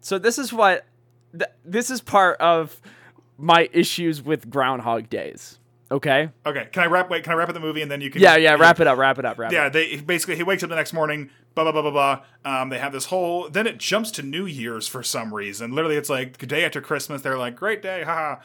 [0.00, 0.86] So this is what
[1.32, 2.80] th- this is part of
[3.36, 5.58] my issues with Groundhog Days.
[5.92, 6.30] Okay?
[6.46, 8.22] Okay, can I wrap wait, can I wrap up the movie and then you can
[8.22, 9.72] Yeah, yeah, wrap it up, wrap it up, wrap yeah, up.
[9.72, 12.22] they basically he wakes up the next morning, blah blah blah blah blah.
[12.62, 13.48] Um, they have this whole.
[13.48, 15.74] Then it jumps to New Year's for some reason.
[15.74, 17.22] Literally, it's like the day after Christmas.
[17.22, 18.40] They're like, "Great day, haha!"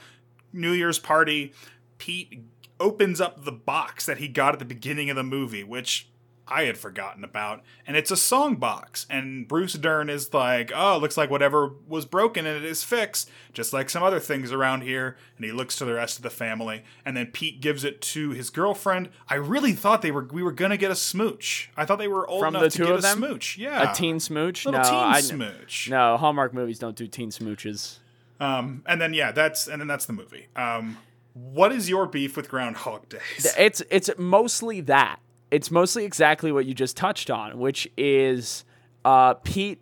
[0.54, 1.54] New Year's party.
[2.00, 2.42] Pete
[2.80, 6.10] opens up the box that he got at the beginning of the movie, which
[6.48, 9.06] I had forgotten about, and it's a song box.
[9.10, 13.30] And Bruce Dern is like, "Oh, looks like whatever was broken and it is fixed,
[13.54, 16.30] just like some other things around here." And he looks to the rest of the
[16.30, 19.10] family, and then Pete gives it to his girlfriend.
[19.28, 21.72] I really thought they were we were gonna get a smooch.
[21.76, 23.18] I thought they were old From enough the to two get of a them?
[23.18, 23.58] smooch.
[23.58, 24.66] Yeah, A teen smooch?
[24.66, 25.90] little no, teen I, smooch.
[25.90, 27.98] no, Hallmark movies don't do teen smooches.
[28.40, 30.48] Um, and then yeah, that's and then that's the movie.
[30.56, 30.98] Um,
[31.34, 33.54] what is your beef with Groundhog Days?
[33.58, 35.20] It's it's mostly that.
[35.56, 38.66] It's mostly exactly what you just touched on, which is
[39.06, 39.80] uh, Pete.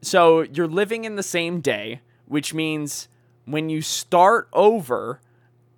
[0.00, 3.08] So you're living in the same day, which means
[3.44, 5.20] when you start over,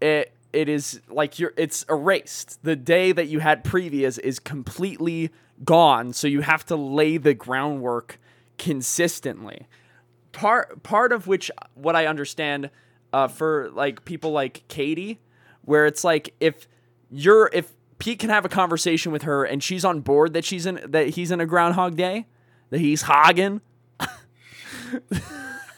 [0.01, 2.63] it it is like you're it's erased.
[2.63, 5.31] The day that you had previous is completely
[5.63, 8.19] gone, so you have to lay the groundwork
[8.57, 9.67] consistently.
[10.33, 12.71] Part part of which what I understand
[13.13, 15.21] uh, for like people like Katie,
[15.61, 16.67] where it's like if
[17.11, 20.67] you're if Pete can have a conversation with her and she's on board that she's
[20.67, 22.27] in that he's in a Groundhog Day,
[22.71, 23.61] that he's hogging.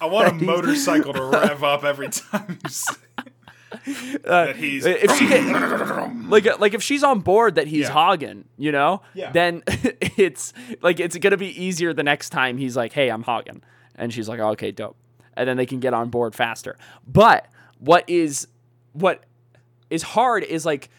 [0.00, 2.94] I want a motorcycle to rev up every time you say
[4.26, 7.92] uh, that he's if she can, like like if she's on board that he's Yeah.
[7.92, 9.32] hogging, you know, Yeah.
[9.32, 10.52] then it's
[10.82, 13.62] like it's gonna be easier the next time he's like, "Hey, I'm hogging,"
[13.94, 14.96] and she's like, oh, "Okay, dope,"
[15.34, 16.76] and then they can get on board faster.
[17.06, 17.46] But
[17.78, 18.48] what is
[18.92, 19.24] what
[19.90, 20.90] is hard is like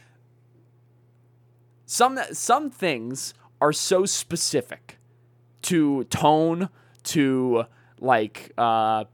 [1.87, 4.99] some some things are so specific
[5.63, 6.69] to tone
[7.03, 7.63] to
[7.99, 9.05] like uh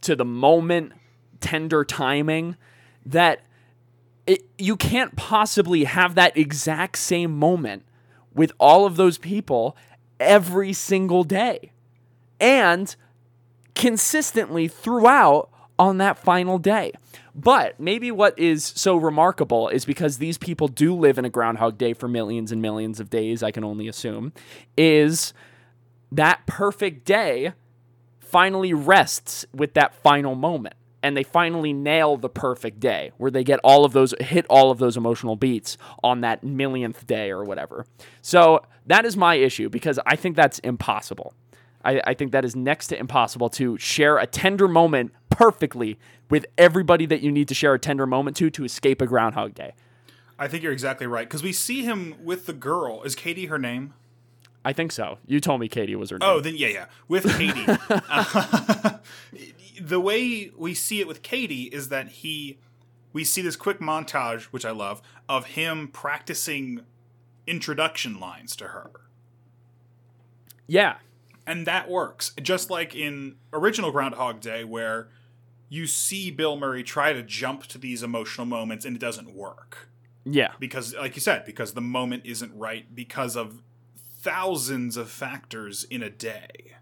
[0.00, 0.92] to the moment
[1.38, 2.56] tender timing
[3.06, 3.42] that
[4.26, 7.84] it, you can't possibly have that exact same moment
[8.34, 9.76] with all of those people
[10.18, 11.72] every single day.
[12.40, 12.94] And
[13.74, 16.92] consistently throughout on that final day.
[17.34, 21.78] But maybe what is so remarkable is because these people do live in a Groundhog
[21.78, 24.32] Day for millions and millions of days, I can only assume,
[24.76, 25.32] is
[26.10, 27.52] that perfect day
[28.20, 30.74] finally rests with that final moment.
[31.04, 34.70] And they finally nail the perfect day where they get all of those, hit all
[34.70, 37.86] of those emotional beats on that millionth day or whatever.
[38.20, 41.34] So that is my issue because I think that's impossible.
[41.84, 45.98] I, I think that is next to impossible to share a tender moment perfectly
[46.30, 49.54] with everybody that you need to share a tender moment to to escape a Groundhog
[49.54, 49.72] Day.
[50.38, 53.02] I think you're exactly right because we see him with the girl.
[53.02, 53.94] Is Katie her name?
[54.64, 55.18] I think so.
[55.26, 56.28] You told me Katie was her name.
[56.28, 56.84] Oh, then yeah, yeah.
[57.08, 58.98] With Katie, Uh,
[59.80, 62.58] the way we see it with Katie is that he,
[63.12, 66.82] we see this quick montage, which I love, of him practicing
[67.46, 68.90] introduction lines to her.
[70.66, 70.96] yeah.
[71.44, 72.30] And that works.
[72.40, 75.08] Just like in original Groundhog Day, where
[75.72, 79.88] you see Bill Murray try to jump to these emotional moments and it doesn't work.
[80.22, 80.52] Yeah.
[80.60, 83.62] Because, like you said, because the moment isn't right because of
[84.20, 86.74] thousands of factors in a day.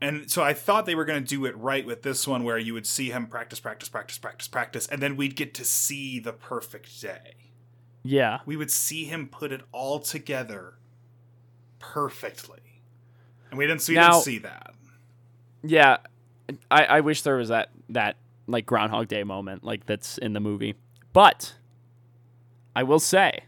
[0.00, 2.58] And so I thought they were going to do it right with this one, where
[2.58, 6.20] you would see him practice, practice, practice, practice, practice, and then we'd get to see
[6.20, 7.34] the perfect day.
[8.04, 8.38] Yeah.
[8.46, 10.74] We would see him put it all together
[11.80, 12.82] perfectly.
[13.50, 14.74] And we didn't, so we Now- didn't see that.
[15.64, 15.96] Yeah,
[16.70, 20.40] I, I wish there was that that like Groundhog Day moment like that's in the
[20.40, 20.74] movie.
[21.12, 21.54] But
[22.76, 23.44] I will say,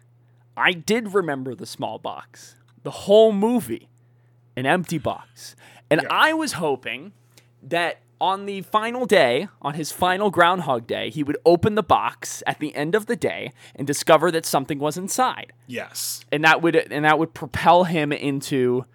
[0.57, 3.89] I did remember the small box, the whole movie,
[4.57, 5.57] an empty box,
[5.91, 6.09] and Yeah.
[6.11, 7.13] I was hoping
[7.63, 12.43] that on the final day, on his final Groundhog Day, he would open the box
[12.47, 16.25] at the end of the day and discover that something was inside Yes.
[16.33, 18.87] and that would and that would propel him into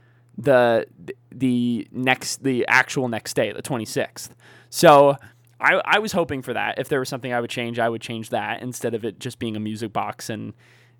[0.44, 0.86] the
[1.32, 4.30] the next the actual next day the 26th
[4.70, 5.16] so
[5.60, 6.80] I, I was hoping for that.
[6.80, 9.38] If there was something i would change i would change that instead of it just
[9.40, 10.54] being a music box and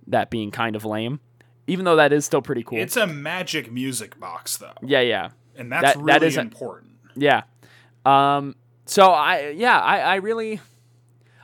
[0.08, 1.20] that being kind of lame.
[1.68, 2.78] Even though that is still pretty cool.
[2.80, 4.74] It's a magic music box, though.
[4.84, 5.30] yeah yeah.
[5.56, 6.92] And that's That- really that is a- important.
[7.16, 7.44] yeah.
[8.06, 10.60] Um so i yeah i i really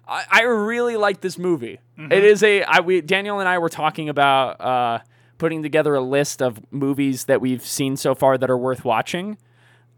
[0.08, 1.80] i, I really like this movie.
[1.98, 5.00] It is a i we daniel and i were talking about uh
[5.38, 9.38] putting together a list of movies that we've seen so far that are worth watching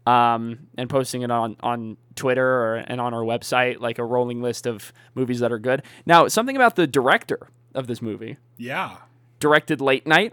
[0.06, 4.40] um and posting it on on twitter or, and on our website like a rolling
[4.40, 8.96] list of movies that are good now something about the director of this movie Yeah.
[9.40, 10.32] directed late night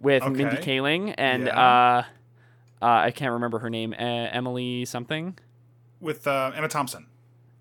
[0.00, 1.60] with mindy kaling and Yeah.
[1.60, 2.02] uh
[2.82, 3.94] uh, I can't remember her name.
[3.94, 5.38] Uh, Emily something.
[5.98, 7.06] With uh, Emma Thompson.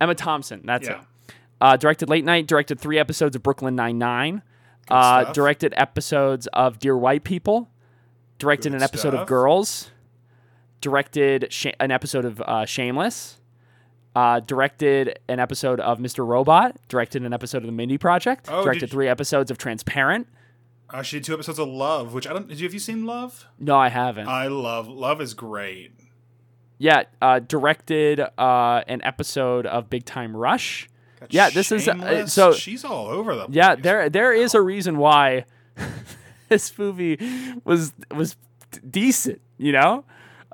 [0.02, 0.62] Emma Thompson.
[0.66, 1.00] That's Yeah.
[1.00, 1.34] it.
[1.62, 2.48] Uh, directed Late Night.
[2.48, 4.42] Directed three episodes of Brooklyn Nine Nine.
[4.90, 7.70] Uh, directed episodes of Dear White People.
[8.38, 9.28] Directed Good an episode of.
[9.28, 9.90] Girls.
[10.82, 13.40] Directed sh- an episode of uh, Shameless.
[14.16, 16.26] Uh, directed an episode of Mr.
[16.26, 16.78] Robot.
[16.88, 18.48] Directed an episode of The Mindy Project.
[18.50, 20.28] Oh, directed did you- three episodes of Transparent.
[20.92, 22.48] Uh, she did two episodes of Love, which I don't.
[22.48, 23.48] Did you have you seen Love?
[23.58, 24.28] No, I haven't.
[24.28, 25.94] I love Love is great.
[26.78, 30.88] yeah, uh, directed uh, an episode of Big Time Rush.
[31.26, 33.48] Got Yeah, this is, uh, so- she's all over the.
[33.50, 33.84] Yeah, place.
[33.84, 35.46] there there is a reason why
[36.50, 37.18] this movie
[37.64, 38.36] was was
[38.90, 40.04] decent, you know?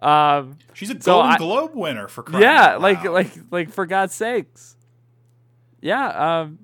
[0.01, 3.69] Um, She's a So Golden I- Globe winner for crying yeah, out like like like
[3.71, 4.75] for God's sakes.
[5.79, 6.41] Yeah.
[6.41, 6.60] Um.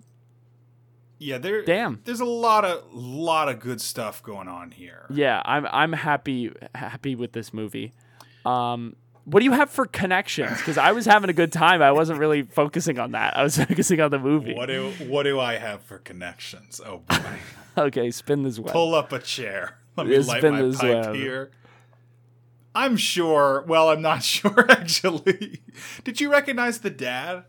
[1.19, 1.63] yeah, there.
[1.63, 2.01] Damn.
[2.03, 5.05] There's a lot of lot of good stuff going on here.
[5.11, 5.41] Yeah.
[5.45, 7.93] I'm I'm happy happy with this movie.
[8.45, 8.95] Um.
[9.29, 10.57] What do you have for connections?
[10.57, 11.81] Because I was having a good time.
[11.81, 13.35] I wasn't really focusing on that.
[13.35, 14.53] I was focusing on the movie.
[14.53, 16.79] What do what do I have for connections?
[16.83, 17.17] Oh boy.
[17.77, 18.73] Okay, spin this web.
[18.73, 19.77] Pull up a chair.
[19.95, 21.15] Let me light my this pipe web.
[21.15, 21.51] here.
[22.73, 23.63] I'm sure.
[23.67, 25.61] Well, I'm not sure actually.
[26.03, 27.43] Did you recognize the dad?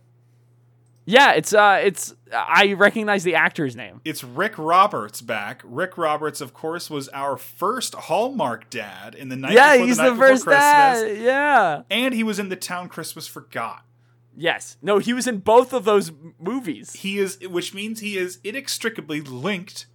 [1.08, 4.02] Yeah, it's uh, it's I recognize the actor's name.
[4.04, 5.62] It's Rick Roberts back.
[5.64, 9.96] Rick Roberts, of course, was our first Hallmark dad in the night yeah, before he's
[9.96, 11.18] the, the, night before first Christmas, dad.
[11.22, 11.82] Yeah.
[11.88, 13.86] and he was in the Town Christmas Forgot.
[14.36, 14.76] Yes.
[14.82, 16.92] No, he was in both of those movies.
[16.92, 19.86] He is, which means he is inextricably linked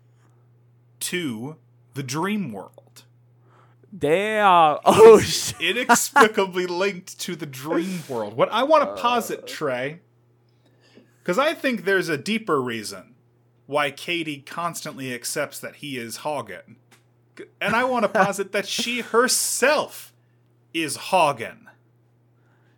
[1.01, 1.57] to
[1.93, 3.03] the dream world.
[3.95, 4.79] Damn.
[4.85, 5.61] Oh shit.
[5.77, 8.33] inexplicably linked to the dream world.
[8.33, 9.99] What I want to posit, Trey,
[11.23, 13.15] because I think there's a deeper reason
[13.65, 16.75] why Katie constantly accepts that he is Hagen.
[17.61, 20.11] And I want to posit that she herself
[20.73, 21.69] is Hagen.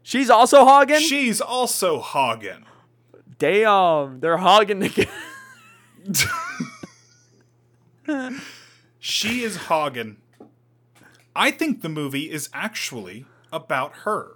[0.04, 1.00] She's also hogging.
[1.00, 2.66] She's also Hagen.
[3.40, 5.08] Damn, they're hogging again.
[9.00, 10.18] She is Hagen.
[11.36, 14.35] I think the movie is actually about her.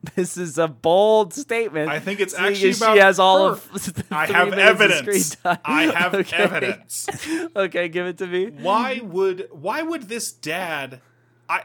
[0.14, 1.88] this is a bold statement.
[1.90, 3.52] I think it's seeing actually about she has all her.
[3.54, 4.04] of.
[4.12, 5.36] I have evidence.
[5.44, 6.36] I have Okay.
[6.36, 7.08] evidence.
[7.56, 8.46] Okay, give it to me.
[8.50, 11.00] why would why would this dad
[11.48, 11.62] I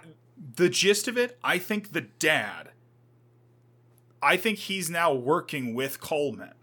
[0.56, 2.70] the gist of it, I think the dad
[4.22, 6.54] I think he's now working with Coleman.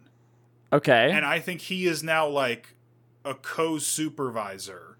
[0.72, 1.10] Okay.
[1.12, 2.74] And I think he is now like
[3.24, 4.96] a co-supervisor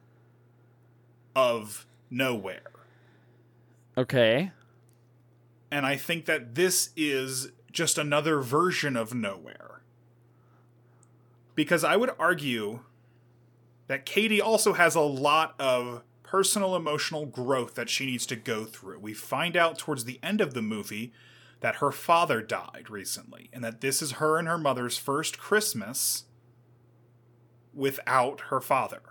[1.34, 2.60] of nowhere.
[3.96, 4.52] okay.
[5.70, 9.82] And I think that this is just another version of nowhere.
[11.54, 12.80] Because I would argue
[13.86, 18.64] that Katie also has a lot of personal emotional growth that she needs to go
[18.64, 19.00] through.
[19.00, 21.12] We find out towards the end of the movie
[21.60, 26.24] that her father died recently, and that this is her and her mother's first Christmas
[27.74, 29.02] without her father.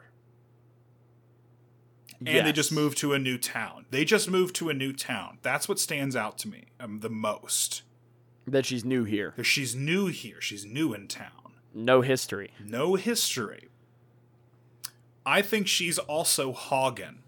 [2.26, 3.86] And they just moved to a new town.
[3.92, 5.38] They just moved to a new town.
[5.42, 7.84] That's what stands out to me um, the most.
[8.46, 9.34] That she's new here.
[9.38, 10.42] That She's new here.
[10.42, 11.54] She's new in town.
[11.74, 12.52] No history.
[12.64, 13.70] No history.
[15.26, 17.20] I think she's also Hagen.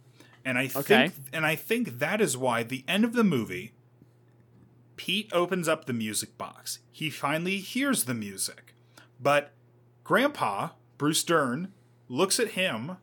[0.43, 3.73] And I think and I think that is why the end of the movie
[4.95, 6.80] Pete opens up the music box.
[6.91, 8.73] He finally hears the music.
[9.19, 9.51] But
[10.04, 11.73] Grandpa, Bruce Dern,
[12.08, 12.97] looks at him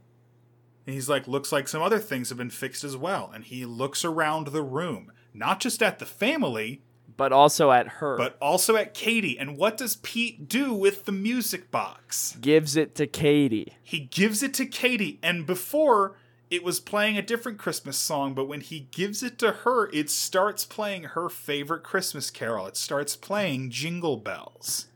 [0.88, 3.30] and he's like, looks like some other things have been fixed as well.
[3.34, 6.80] And he looks around the room, not just at the family,
[7.14, 8.16] But also at her.
[8.16, 9.38] but also at Katie.
[9.38, 12.38] And what does Pete do with the music box?
[12.40, 13.74] gives it to Katie.
[13.82, 16.16] He gives it to Katie, and before
[16.50, 20.08] it was playing a different Christmas song, but when he gives it to her, it
[20.08, 22.66] starts playing her favorite Christmas carol.
[22.66, 24.86] It starts playing Jingle Bells.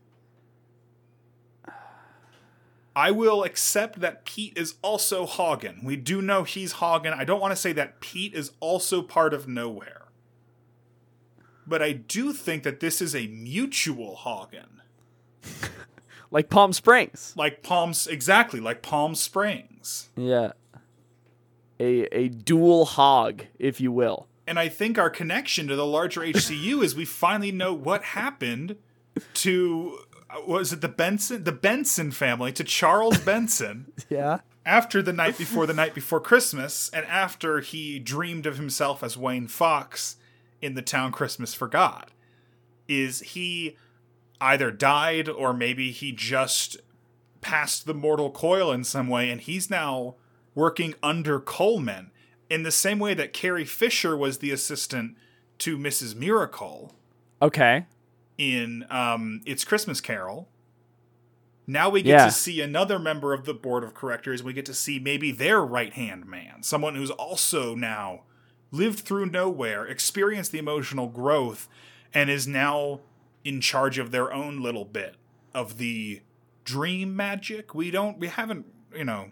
[2.95, 5.81] I will accept that Pete is also Hagen.
[5.83, 7.13] We do know he's Hagen.
[7.13, 10.09] I don't want to say that Pete is also part of Nowhere.
[11.67, 14.83] But I do think that this is a mutual Hagen.
[16.33, 17.35] Like Palm Springs.
[17.37, 20.09] Like Palms, exactly, like Palm Springs.
[20.17, 20.53] Yeah.
[21.79, 24.29] A a dual hog, if you will.
[24.47, 28.77] And I think our connection to the larger HCU is we finally know what happened
[29.35, 29.99] to
[30.33, 34.39] Uh, was it the Benson the Benson family to Charles Benson Yeah.
[34.65, 39.17] after the night before the night before Christmas and after he dreamed of himself as
[39.17, 40.17] Wayne Fox
[40.61, 42.11] in the town Christmas Forgot
[42.89, 43.77] is he
[44.41, 46.77] either died or maybe he just
[47.41, 50.15] passed the mortal coil in some way and he's now
[50.55, 52.11] working under Coleman
[52.51, 55.17] in the same way that Carrie Fisher was the assistant
[55.59, 56.15] to Mrs.
[56.15, 56.95] Miracle
[57.41, 57.87] Okay.
[58.43, 60.49] In um, It's Christmas Carol.
[61.67, 62.25] Now we get Yeah.
[62.27, 64.43] to see another member of the board of correctors.
[64.43, 68.23] We get to see maybe their right hand man, someone who's also now
[68.73, 71.69] lived through nowhere, experienced the emotional growth,
[72.13, 73.01] and is now
[73.45, 75.15] in charge of their own little bit
[75.55, 76.21] of the
[76.65, 77.75] dream magic.
[77.77, 79.31] We don't, we haven't, you know,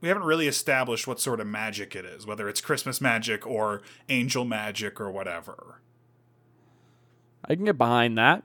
[0.00, 3.82] we haven't really established what sort of magic it is, whether it's Christmas magic or
[4.08, 5.80] angel magic or whatever.
[7.50, 8.44] I can get behind that.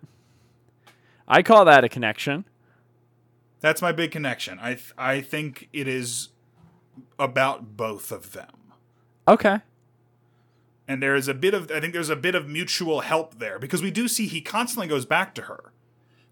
[1.28, 2.44] I call that a connection.
[3.62, 4.58] That's my big connection.
[4.60, 6.30] I th- I think it is
[7.20, 8.50] about both of them.
[9.28, 9.60] Okay.
[10.88, 13.58] and there is a bit of I think there's a bit of mutual help there
[13.60, 15.72] because we do see he constantly goes back to her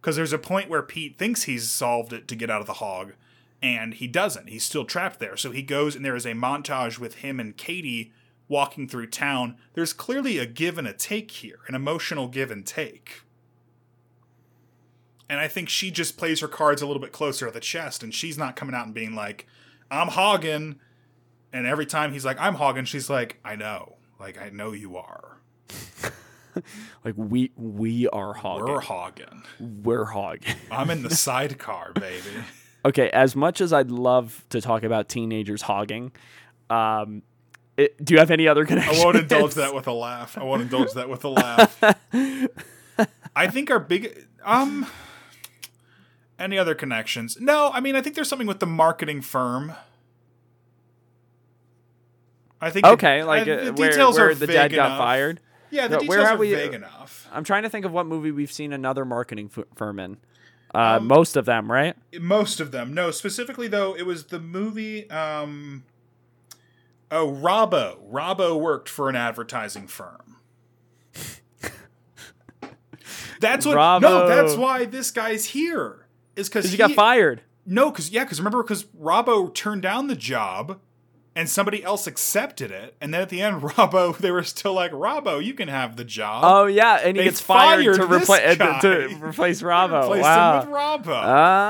[0.02, 2.74] because there's a point where Pete thinks he's solved it to get out of the
[2.74, 3.14] hog,
[3.62, 4.50] and he doesn't.
[4.50, 5.38] He's still trapped there.
[5.38, 8.12] So he goes, and there is a montage with him and Katie
[8.48, 9.58] walking through town.
[9.74, 13.22] There's clearly a give and a take here, an emotional give and take.
[15.30, 18.04] And I think she just plays her cards a little bit closer to the chest,
[18.04, 19.48] and she's not coming out and being like,
[19.90, 20.80] I'm hogging.
[21.52, 23.96] And every time he's like, I'm hogging, she's like, I know.
[24.20, 25.38] Like, I know you are.
[27.04, 28.68] Like we we are hogging.
[28.68, 29.44] We're hogging.
[29.60, 30.56] We're hogging.
[30.72, 32.30] I'm in the sidecar, baby.
[32.86, 36.12] okay, as much as I'd love to talk about teenagers hogging,
[36.70, 37.24] um,
[37.78, 39.00] it, do you have any other connections?
[39.00, 40.38] I won't indulge that with a laugh.
[40.38, 41.84] I won't indulge that with a laugh.
[43.36, 44.86] I think our big um
[46.40, 47.38] any other connections?
[47.40, 49.74] No, I mean I think there's something with the marketing firm.
[52.62, 55.40] I think Okay, it- like uh, the where, details where are the dad got fired.
[55.70, 57.28] Yeah, the No, details where are we- vague enough.
[57.34, 60.18] I'm trying to think of what movie we've seen another marketing f- firm in.
[60.74, 61.96] Uh, most of them, right?
[62.20, 62.94] Most of them.
[62.94, 65.84] No, specifically though, it was the movie um
[67.14, 68.00] Oh, Robbo.
[68.12, 70.38] Robbo worked for an advertising firm.
[73.40, 76.08] That's what No, that's why this guy's here.
[76.36, 77.42] Is Because he got fired.
[77.68, 80.80] No, cuz yeah, cuz remember cuz Robbo turned down the job
[81.36, 84.92] and somebody else accepted it, and then at the end Robbo they were still like,
[84.92, 88.08] "Robbo, you can have the job." Oh yeah, and he They gets fired fired to
[88.08, 88.80] this replace guy.
[88.82, 90.04] to replace Robbo.
[90.04, 90.62] Replaced wow.
[90.62, 91.08] him with Robbo.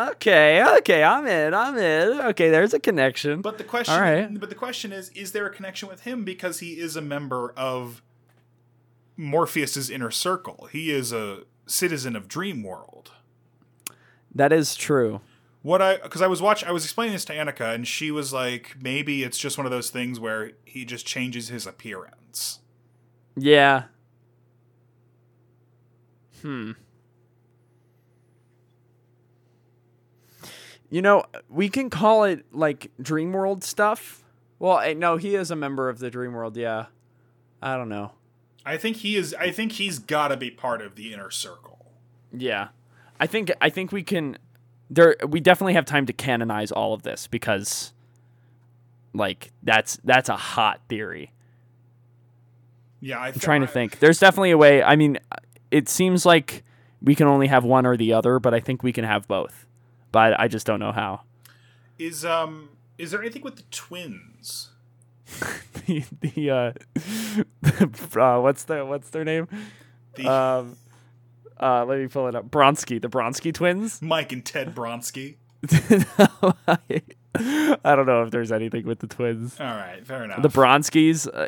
[0.08, 1.54] Uh, okay, okay, I'm in.
[1.54, 2.22] I'm in.
[2.28, 3.42] Okay, there's a connection.
[3.42, 4.40] But the question, right.
[4.40, 7.54] but the question is, is there a connection with him because he is a member
[7.56, 8.02] of
[9.18, 10.68] Morpheus's inner circle?
[10.72, 13.12] He is a citizen of Dream World.
[14.36, 15.22] that is true.
[15.64, 18.32] What I because I was watching, I was explaining this to Annika, and she was
[18.32, 22.60] like, maybe it's just one of those things where he just changes his appearance.
[23.36, 23.86] Yeah.
[26.42, 26.72] Hmm.
[30.90, 34.24] You know, we can call it like Dreamworld stuff.
[34.60, 36.58] Well, no, he is a member of the Dreamworld.
[36.58, 36.88] Yeah.
[37.62, 38.12] I don't know.
[38.66, 39.34] I think he is.
[39.40, 41.94] I think he's got to be part of the inner circle.
[42.32, 42.68] Yeah.
[43.20, 44.38] I think I think we can
[44.90, 47.94] there we definitely have time to canonize all of this because
[49.14, 51.32] like that's that's a hot theory.
[53.00, 54.00] Yeah, I I'm trying to think.
[54.00, 54.82] There's definitely a way.
[54.82, 55.20] I mean,
[55.72, 56.64] it seems like
[57.02, 59.66] we can only have one or the other, but I think we can have both.
[60.12, 61.22] But I just don't know how.
[62.00, 64.70] Is um, is there anything with the twins?
[65.86, 69.48] the the uh, uh what's the what's their name?
[70.16, 70.78] The Um
[71.64, 72.50] uh let me pull it up.
[72.50, 74.02] Bronsky, the Bronsky twins.
[74.02, 75.36] Mike and Ted Bronsky.
[77.36, 79.60] I don't know if there's anything with the twins.
[79.60, 80.42] All right, fair enough.
[80.42, 81.48] The Bronskys, uh,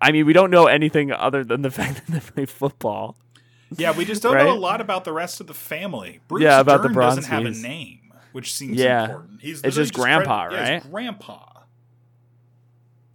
[0.00, 3.16] I- mean, we don't know anything other than the fact that they play football.
[3.76, 6.20] Yeah, we just don't know a lot about the rest of the family.
[6.28, 9.04] Bruce Yeah, about the Dern doesn't have a name, which seems Yeah.
[9.06, 9.40] important.
[9.40, 10.92] He's It's just literally grandpa, credit- yeah, it's right?
[10.92, 11.38] grandpa.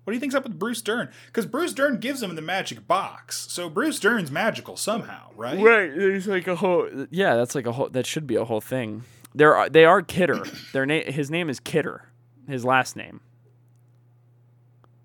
[0.04, 1.10] What do you think's up with Bruce Dern?
[1.28, 5.60] Because Bruce Dern gives him the magic box, so Bruce Dern's magical somehow, right?
[5.62, 6.89] Right, there's like a whole.
[7.12, 7.89] Yeah, that's like a whole.
[7.89, 9.04] That should be a whole thing.
[9.36, 10.43] There are they are Kidder.
[10.74, 12.06] Their name, his name is Kidder.
[12.47, 13.22] His last name.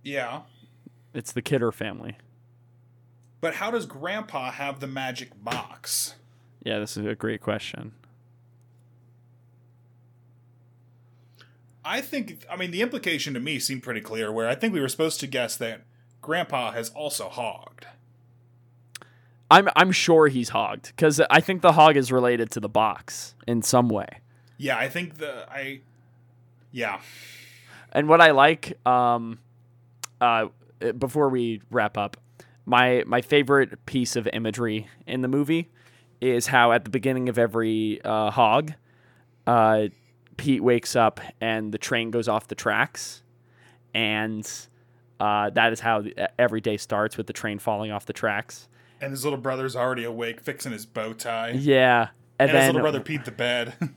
[0.02, 0.42] Yeah,
[1.14, 2.16] It's the Kidder family.
[3.40, 6.14] but how does Grandpa have the magic box?
[6.64, 7.92] Yeah, this is a great question.
[11.86, 14.32] I think, I mean, the implication to me seemed pretty clear.
[14.32, 15.82] Where I think we were supposed to guess that
[16.20, 17.86] Grandpa has also hogged.
[19.48, 23.36] I'm I'm sure he's hogged because I think the hog is related to the box
[23.46, 24.08] in some way.
[24.58, 25.80] Yeah, I think the I.
[26.72, 27.00] Yeah,
[27.92, 29.38] And what I like, um,
[30.20, 30.48] uh,
[30.98, 32.18] before we wrap up,
[32.66, 35.70] my my favorite piece of imagery in the movie
[36.20, 38.74] is how at the beginning of every uh, hog,
[39.46, 39.86] uh,
[40.36, 43.22] Pete wakes up and the train goes off the tracks,
[43.94, 44.48] and
[45.20, 46.04] uh, that is how
[46.38, 48.68] every day starts with the train falling off the tracks.
[49.00, 51.50] and his little brother's already awake, fixing his bow tie.
[51.50, 52.08] Yeah,
[52.38, 53.74] and, and his little brother Pete the bed.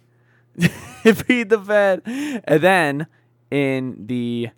[1.28, 2.02] Pete the bed.
[2.06, 3.08] And then
[3.52, 4.50] in the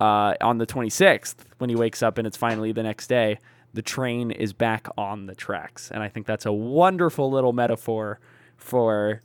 [0.00, 3.38] uh, on the 26th, when he wakes up and it's finally the next day,
[3.72, 8.20] the train is back on the tracks, and I think that's a wonderful little metaphor
[8.56, 9.22] for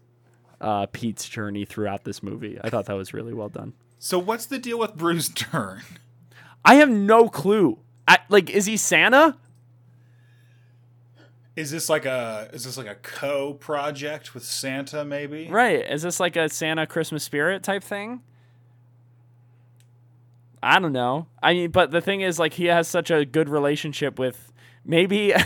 [0.61, 2.57] uh, Pete's journey throughout this movie.
[2.63, 3.73] I thought that was really well done.
[3.99, 5.81] so what's the deal with Bruce Dern?
[6.63, 7.79] I have no clue.
[8.07, 9.37] I, like, is he Santa?
[11.55, 15.03] Is this like a is this like a co project with Santa?
[15.03, 15.47] Maybe.
[15.49, 15.85] Right?
[15.91, 18.21] Is this like a Santa Christmas spirit type thing?
[20.63, 21.27] I don't know.
[21.41, 24.53] I mean, but the thing is, like, he has such a good relationship with
[24.85, 25.33] maybe.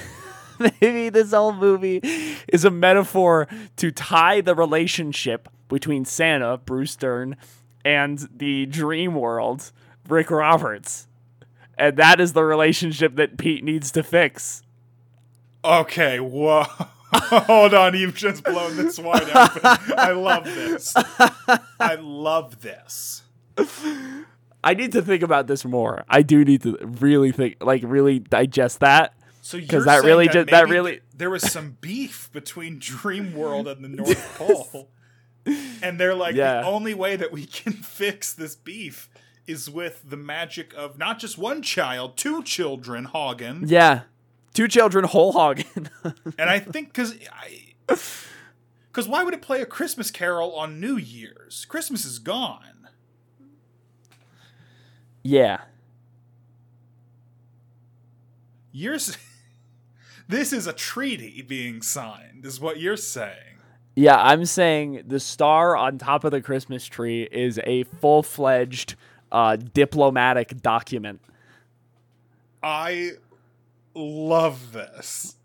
[0.82, 2.02] maybe this whole movie
[2.48, 3.48] is a metaphor
[3.78, 7.36] to tie the relationship between Santa, Bruce Dern,
[7.84, 9.72] and the dream world,
[10.08, 11.08] Rick Roberts.
[11.78, 14.64] And that is the relationship that Pete needs to fix.
[15.64, 16.64] Okay, whoa.
[17.14, 19.62] Hold on, you've just blown this wide open.
[19.98, 20.94] I love this.
[21.80, 23.24] I love this.
[24.64, 26.04] I need to think about this more.
[26.10, 29.15] I do need to really think, like, really digest that.
[29.46, 33.36] So you're 'Cause that really that just- that really- there was some beef between Dream
[33.36, 34.90] World and the North Pole,
[35.84, 36.62] and they're like Yeah.
[36.62, 39.08] the only way that we can fix this beef
[39.46, 43.66] is with the magic of not just one child, two children, Hagen.
[43.68, 44.02] Yeah.
[44.56, 45.90] Two children, whole hogging.
[46.40, 47.76] And I think because I.
[47.86, 51.66] because why would it play a Christmas Carol on New Year's?
[51.70, 52.88] Christmas is gone.
[55.22, 55.62] yeah.
[58.72, 59.18] You're s-
[60.28, 63.58] this is a treaty being signed, is what you're saying.
[63.96, 68.96] Yeah, I'm saying the star on top of the Christmas tree is a full fledged
[69.32, 71.22] uh, diplomatic document.
[72.62, 73.12] I
[73.94, 75.36] love this.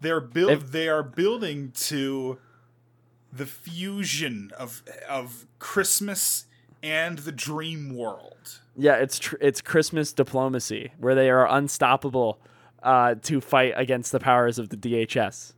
[0.00, 2.38] They're build If- they are building to
[3.32, 6.46] the fusion of of Christmas
[6.82, 8.60] and the dream world.
[8.76, 12.38] Yeah, it's tr- it's Christmas diplomacy where they are unstoppable
[12.84, 15.54] uh, to fight against the powers of the DHS.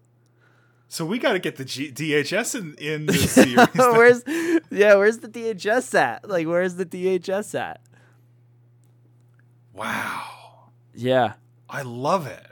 [0.89, 3.57] So we got to get the G- DHS in in this series.
[3.75, 4.23] where's
[4.71, 6.29] yeah, where's the DHS at?
[6.29, 7.81] Like, where's the DHS at?
[9.75, 11.35] wow, Yeah,
[11.69, 12.47] I love it.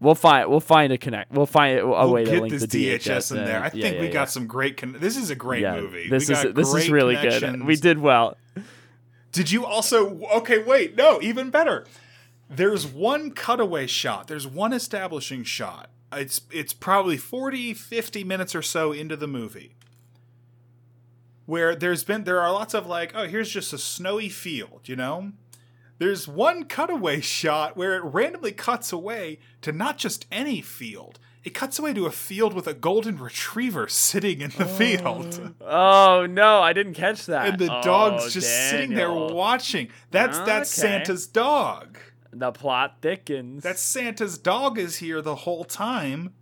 [0.00, 1.32] we'll find we'll find a connect.
[1.32, 2.68] We'll find a we'll way to link this the
[2.98, 3.60] DHS, in there.
[3.60, 4.12] I Yeah, think yeah, we yeah.
[4.12, 4.76] got some great.
[4.76, 6.08] Con- this is a great movie.
[6.08, 7.64] This we is this is really good.
[7.64, 8.36] We did well.
[9.32, 11.84] Did you also okay, wait, no, even better.
[12.50, 14.26] There's one cutaway shot.
[14.26, 15.90] There's one establishing shot.
[16.12, 19.74] It's it's probably 40 50 minutes or so into the movie.
[21.46, 24.96] Where there's been there are lots of like, oh, here's just a snowy field, you
[24.96, 25.32] know?
[25.98, 31.18] There's one cutaway shot where it randomly cuts away to not just any field.
[31.44, 34.68] It cuts away to a field with a golden retriever sitting in the oh.
[34.68, 35.54] field.
[35.70, 37.46] Oh no, I didn't catch that.
[37.48, 39.88] And the Oh, dog's just sitting there watching.
[40.10, 40.88] That's that's Okay.
[40.88, 41.98] Santa's dog.
[42.38, 43.62] The plot thickens.
[43.62, 46.34] That Santa's dog is here the whole time,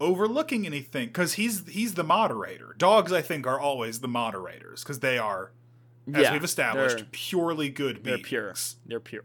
[0.00, 2.74] overlooking anything because he's he's the moderator.
[2.78, 5.52] Dogs, I think, are always the moderators because they are,
[6.12, 8.28] as Yeah, we've established, purely good They're beings.
[8.28, 8.54] pure.
[8.86, 9.24] They're pure.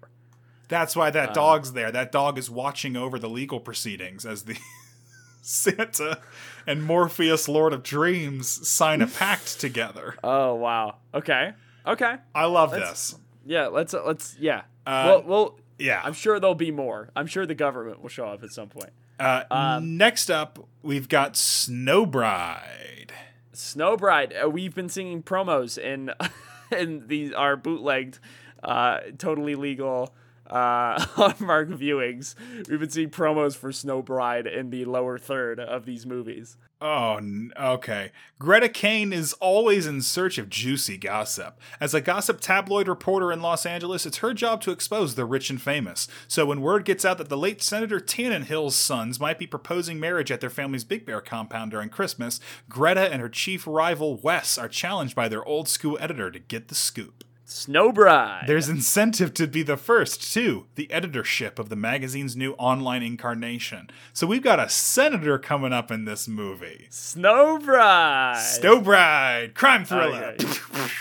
[0.68, 1.92] That's why that Uh, dog's there.
[1.92, 4.58] That dog is watching over the legal proceedings as the
[5.42, 6.20] Santa
[6.68, 10.16] and Morpheus, Lord of Dreams, sign a pact together.
[10.24, 10.98] Oh wow.
[11.14, 11.54] Okay.
[11.86, 12.16] Okay.
[12.36, 13.20] I love That's- this.
[13.46, 13.68] Yeah.
[13.68, 14.62] Let's let's yeah.
[14.86, 16.02] Uh, well, well, Yeah.
[16.04, 17.10] I'm sure there'll be more.
[17.16, 18.92] I'm sure the government will show up at some point.
[19.20, 23.12] Uh, Um, next up, we've got Snow Bride.
[23.54, 24.34] Snow Bride.
[24.44, 26.12] Uh, we've been singing promos in
[26.78, 28.20] in these our bootlegged,
[28.64, 30.14] uh, totally legal.
[30.52, 32.36] Uh, Mark viewings.
[32.70, 36.58] We've been seeing promos for Snow Bride in the lower third of these movies.
[36.82, 37.20] Oh,
[37.60, 38.12] okay.
[38.40, 41.60] Greta Kane is always in search of juicy gossip.
[41.80, 45.52] As a gossip tabloid reporter in Los Angeles, it's her job to expose the rich
[45.52, 46.08] and famous.
[46.28, 50.32] So when word gets out that the late Senator Tannenhill's sons might be proposing marriage
[50.32, 54.68] at their family's Big Bear compound during Christmas, Greta and her chief rival Wes are
[54.68, 57.24] challenged by their old school editor to get the scoop.
[57.52, 58.46] Snow Bride.
[58.48, 63.90] There's incentive to be the first, too, the editorship of the magazine's new online incarnation.
[64.14, 66.88] So we've got a senator coming up in this movie.
[66.90, 68.38] Snow Bride.
[68.40, 70.36] Snow Bride, crime thriller.
[70.40, 70.92] Okay.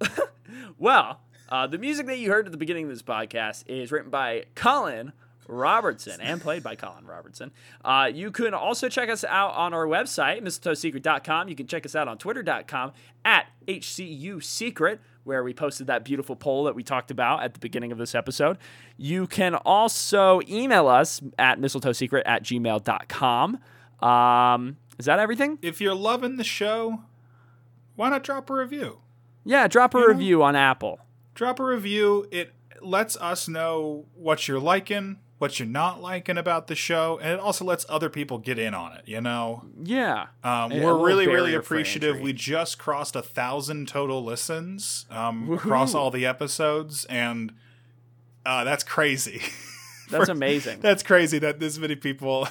[0.78, 4.10] Well, uh, the music that you heard at the beginning of this podcast is written
[4.10, 5.12] by Colin
[5.46, 7.52] Robertson and played by Colin Robertson.
[7.84, 11.48] Uh, you can also check us out on our website, mistletoesecret.com.
[11.48, 12.92] You can check us out on twitter.com
[13.24, 17.60] at HCU Secret, where we posted that beautiful poll that we talked about at the
[17.60, 18.58] beginning of this episode.
[18.96, 23.58] You can also email us at mistletoesecret at gmail.com.
[24.00, 25.58] Um, is that everything?
[25.62, 27.02] if you're loving the show,
[27.96, 28.98] why not drop a review?
[29.44, 31.00] Yeah, drop a You know- review on Apple.
[31.34, 32.26] Drop a review.
[32.30, 37.32] It lets us know what you're liking, what you're not liking about the show, and
[37.32, 39.64] it also lets other people get in on it, you know?
[39.82, 40.26] Yeah.
[40.44, 42.20] Um, we're really, really appreciative.
[42.20, 47.52] We just crossed a thousand total listens um, across all the episodes, and
[48.46, 49.42] uh, that's crazy.
[50.10, 50.78] That's For- amazing.
[50.82, 52.46] That's crazy that this many people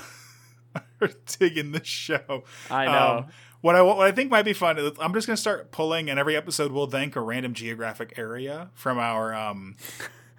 [1.02, 2.44] are digging the show.
[2.70, 3.18] I know.
[3.20, 3.28] Um,
[3.62, 4.80] What I what I think might be fun.
[4.80, 8.72] is I'm just gonna start pulling, and every episode we'll thank a random geographic area
[8.74, 9.76] from our um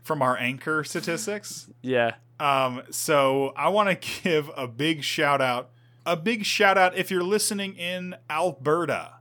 [0.03, 1.68] from our anchor statistics.
[1.82, 2.14] Yeah.
[2.40, 5.70] Um, so I want to give a big shout out,
[6.05, 9.14] a big shout out if you're listening in Alberta.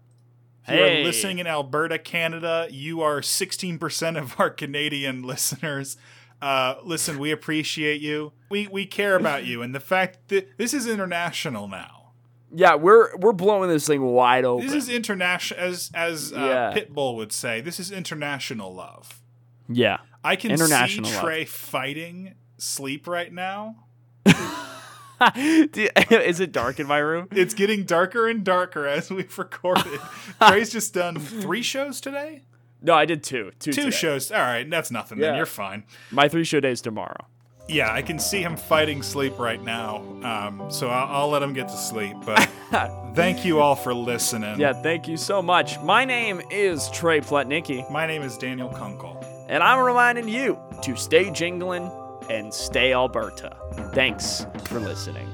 [0.68, 5.98] If you're listening in Alberta, Canada, you are 16% of our Canadian listeners.
[6.42, 8.32] Uh, listen, we appreciate you.
[8.50, 12.14] We we care about you, and the fact that this is international now.
[12.54, 14.66] Yeah, we're we're blowing this thing wide open.
[14.66, 16.74] This is international, as as uh, Yeah.
[16.74, 17.62] Pitbull would say.
[17.62, 19.22] This is international love.
[19.68, 19.98] yeah.
[20.24, 21.24] I can International see love.
[21.24, 23.86] Trey fighting sleep right now.
[25.36, 27.28] Is it dark in my room?
[27.32, 30.00] It's getting darker and darker as we've recorded.
[30.42, 32.44] Trey's just done three shows today.
[32.82, 33.52] No, I did two.
[33.60, 34.32] Two, Two shows.
[34.32, 35.20] All right, that's nothing.
[35.20, 35.84] Then you're fine.
[36.10, 37.28] My three show days tomorrow.
[37.68, 39.98] Yeah, I can see him fighting sleep right now.
[40.24, 42.18] Um, so I'll, I'll let him get to sleep.
[42.26, 42.50] But
[43.14, 44.60] thank you all for listening.
[44.60, 45.80] Yeah, thank you so much.
[45.82, 49.24] My name is Trey Plutnicki, My name is Daniel Kunkel.
[49.52, 51.92] And I'm reminding you to stay jingling
[52.30, 53.58] and stay Alberta.
[53.94, 55.28] Thanks for listening.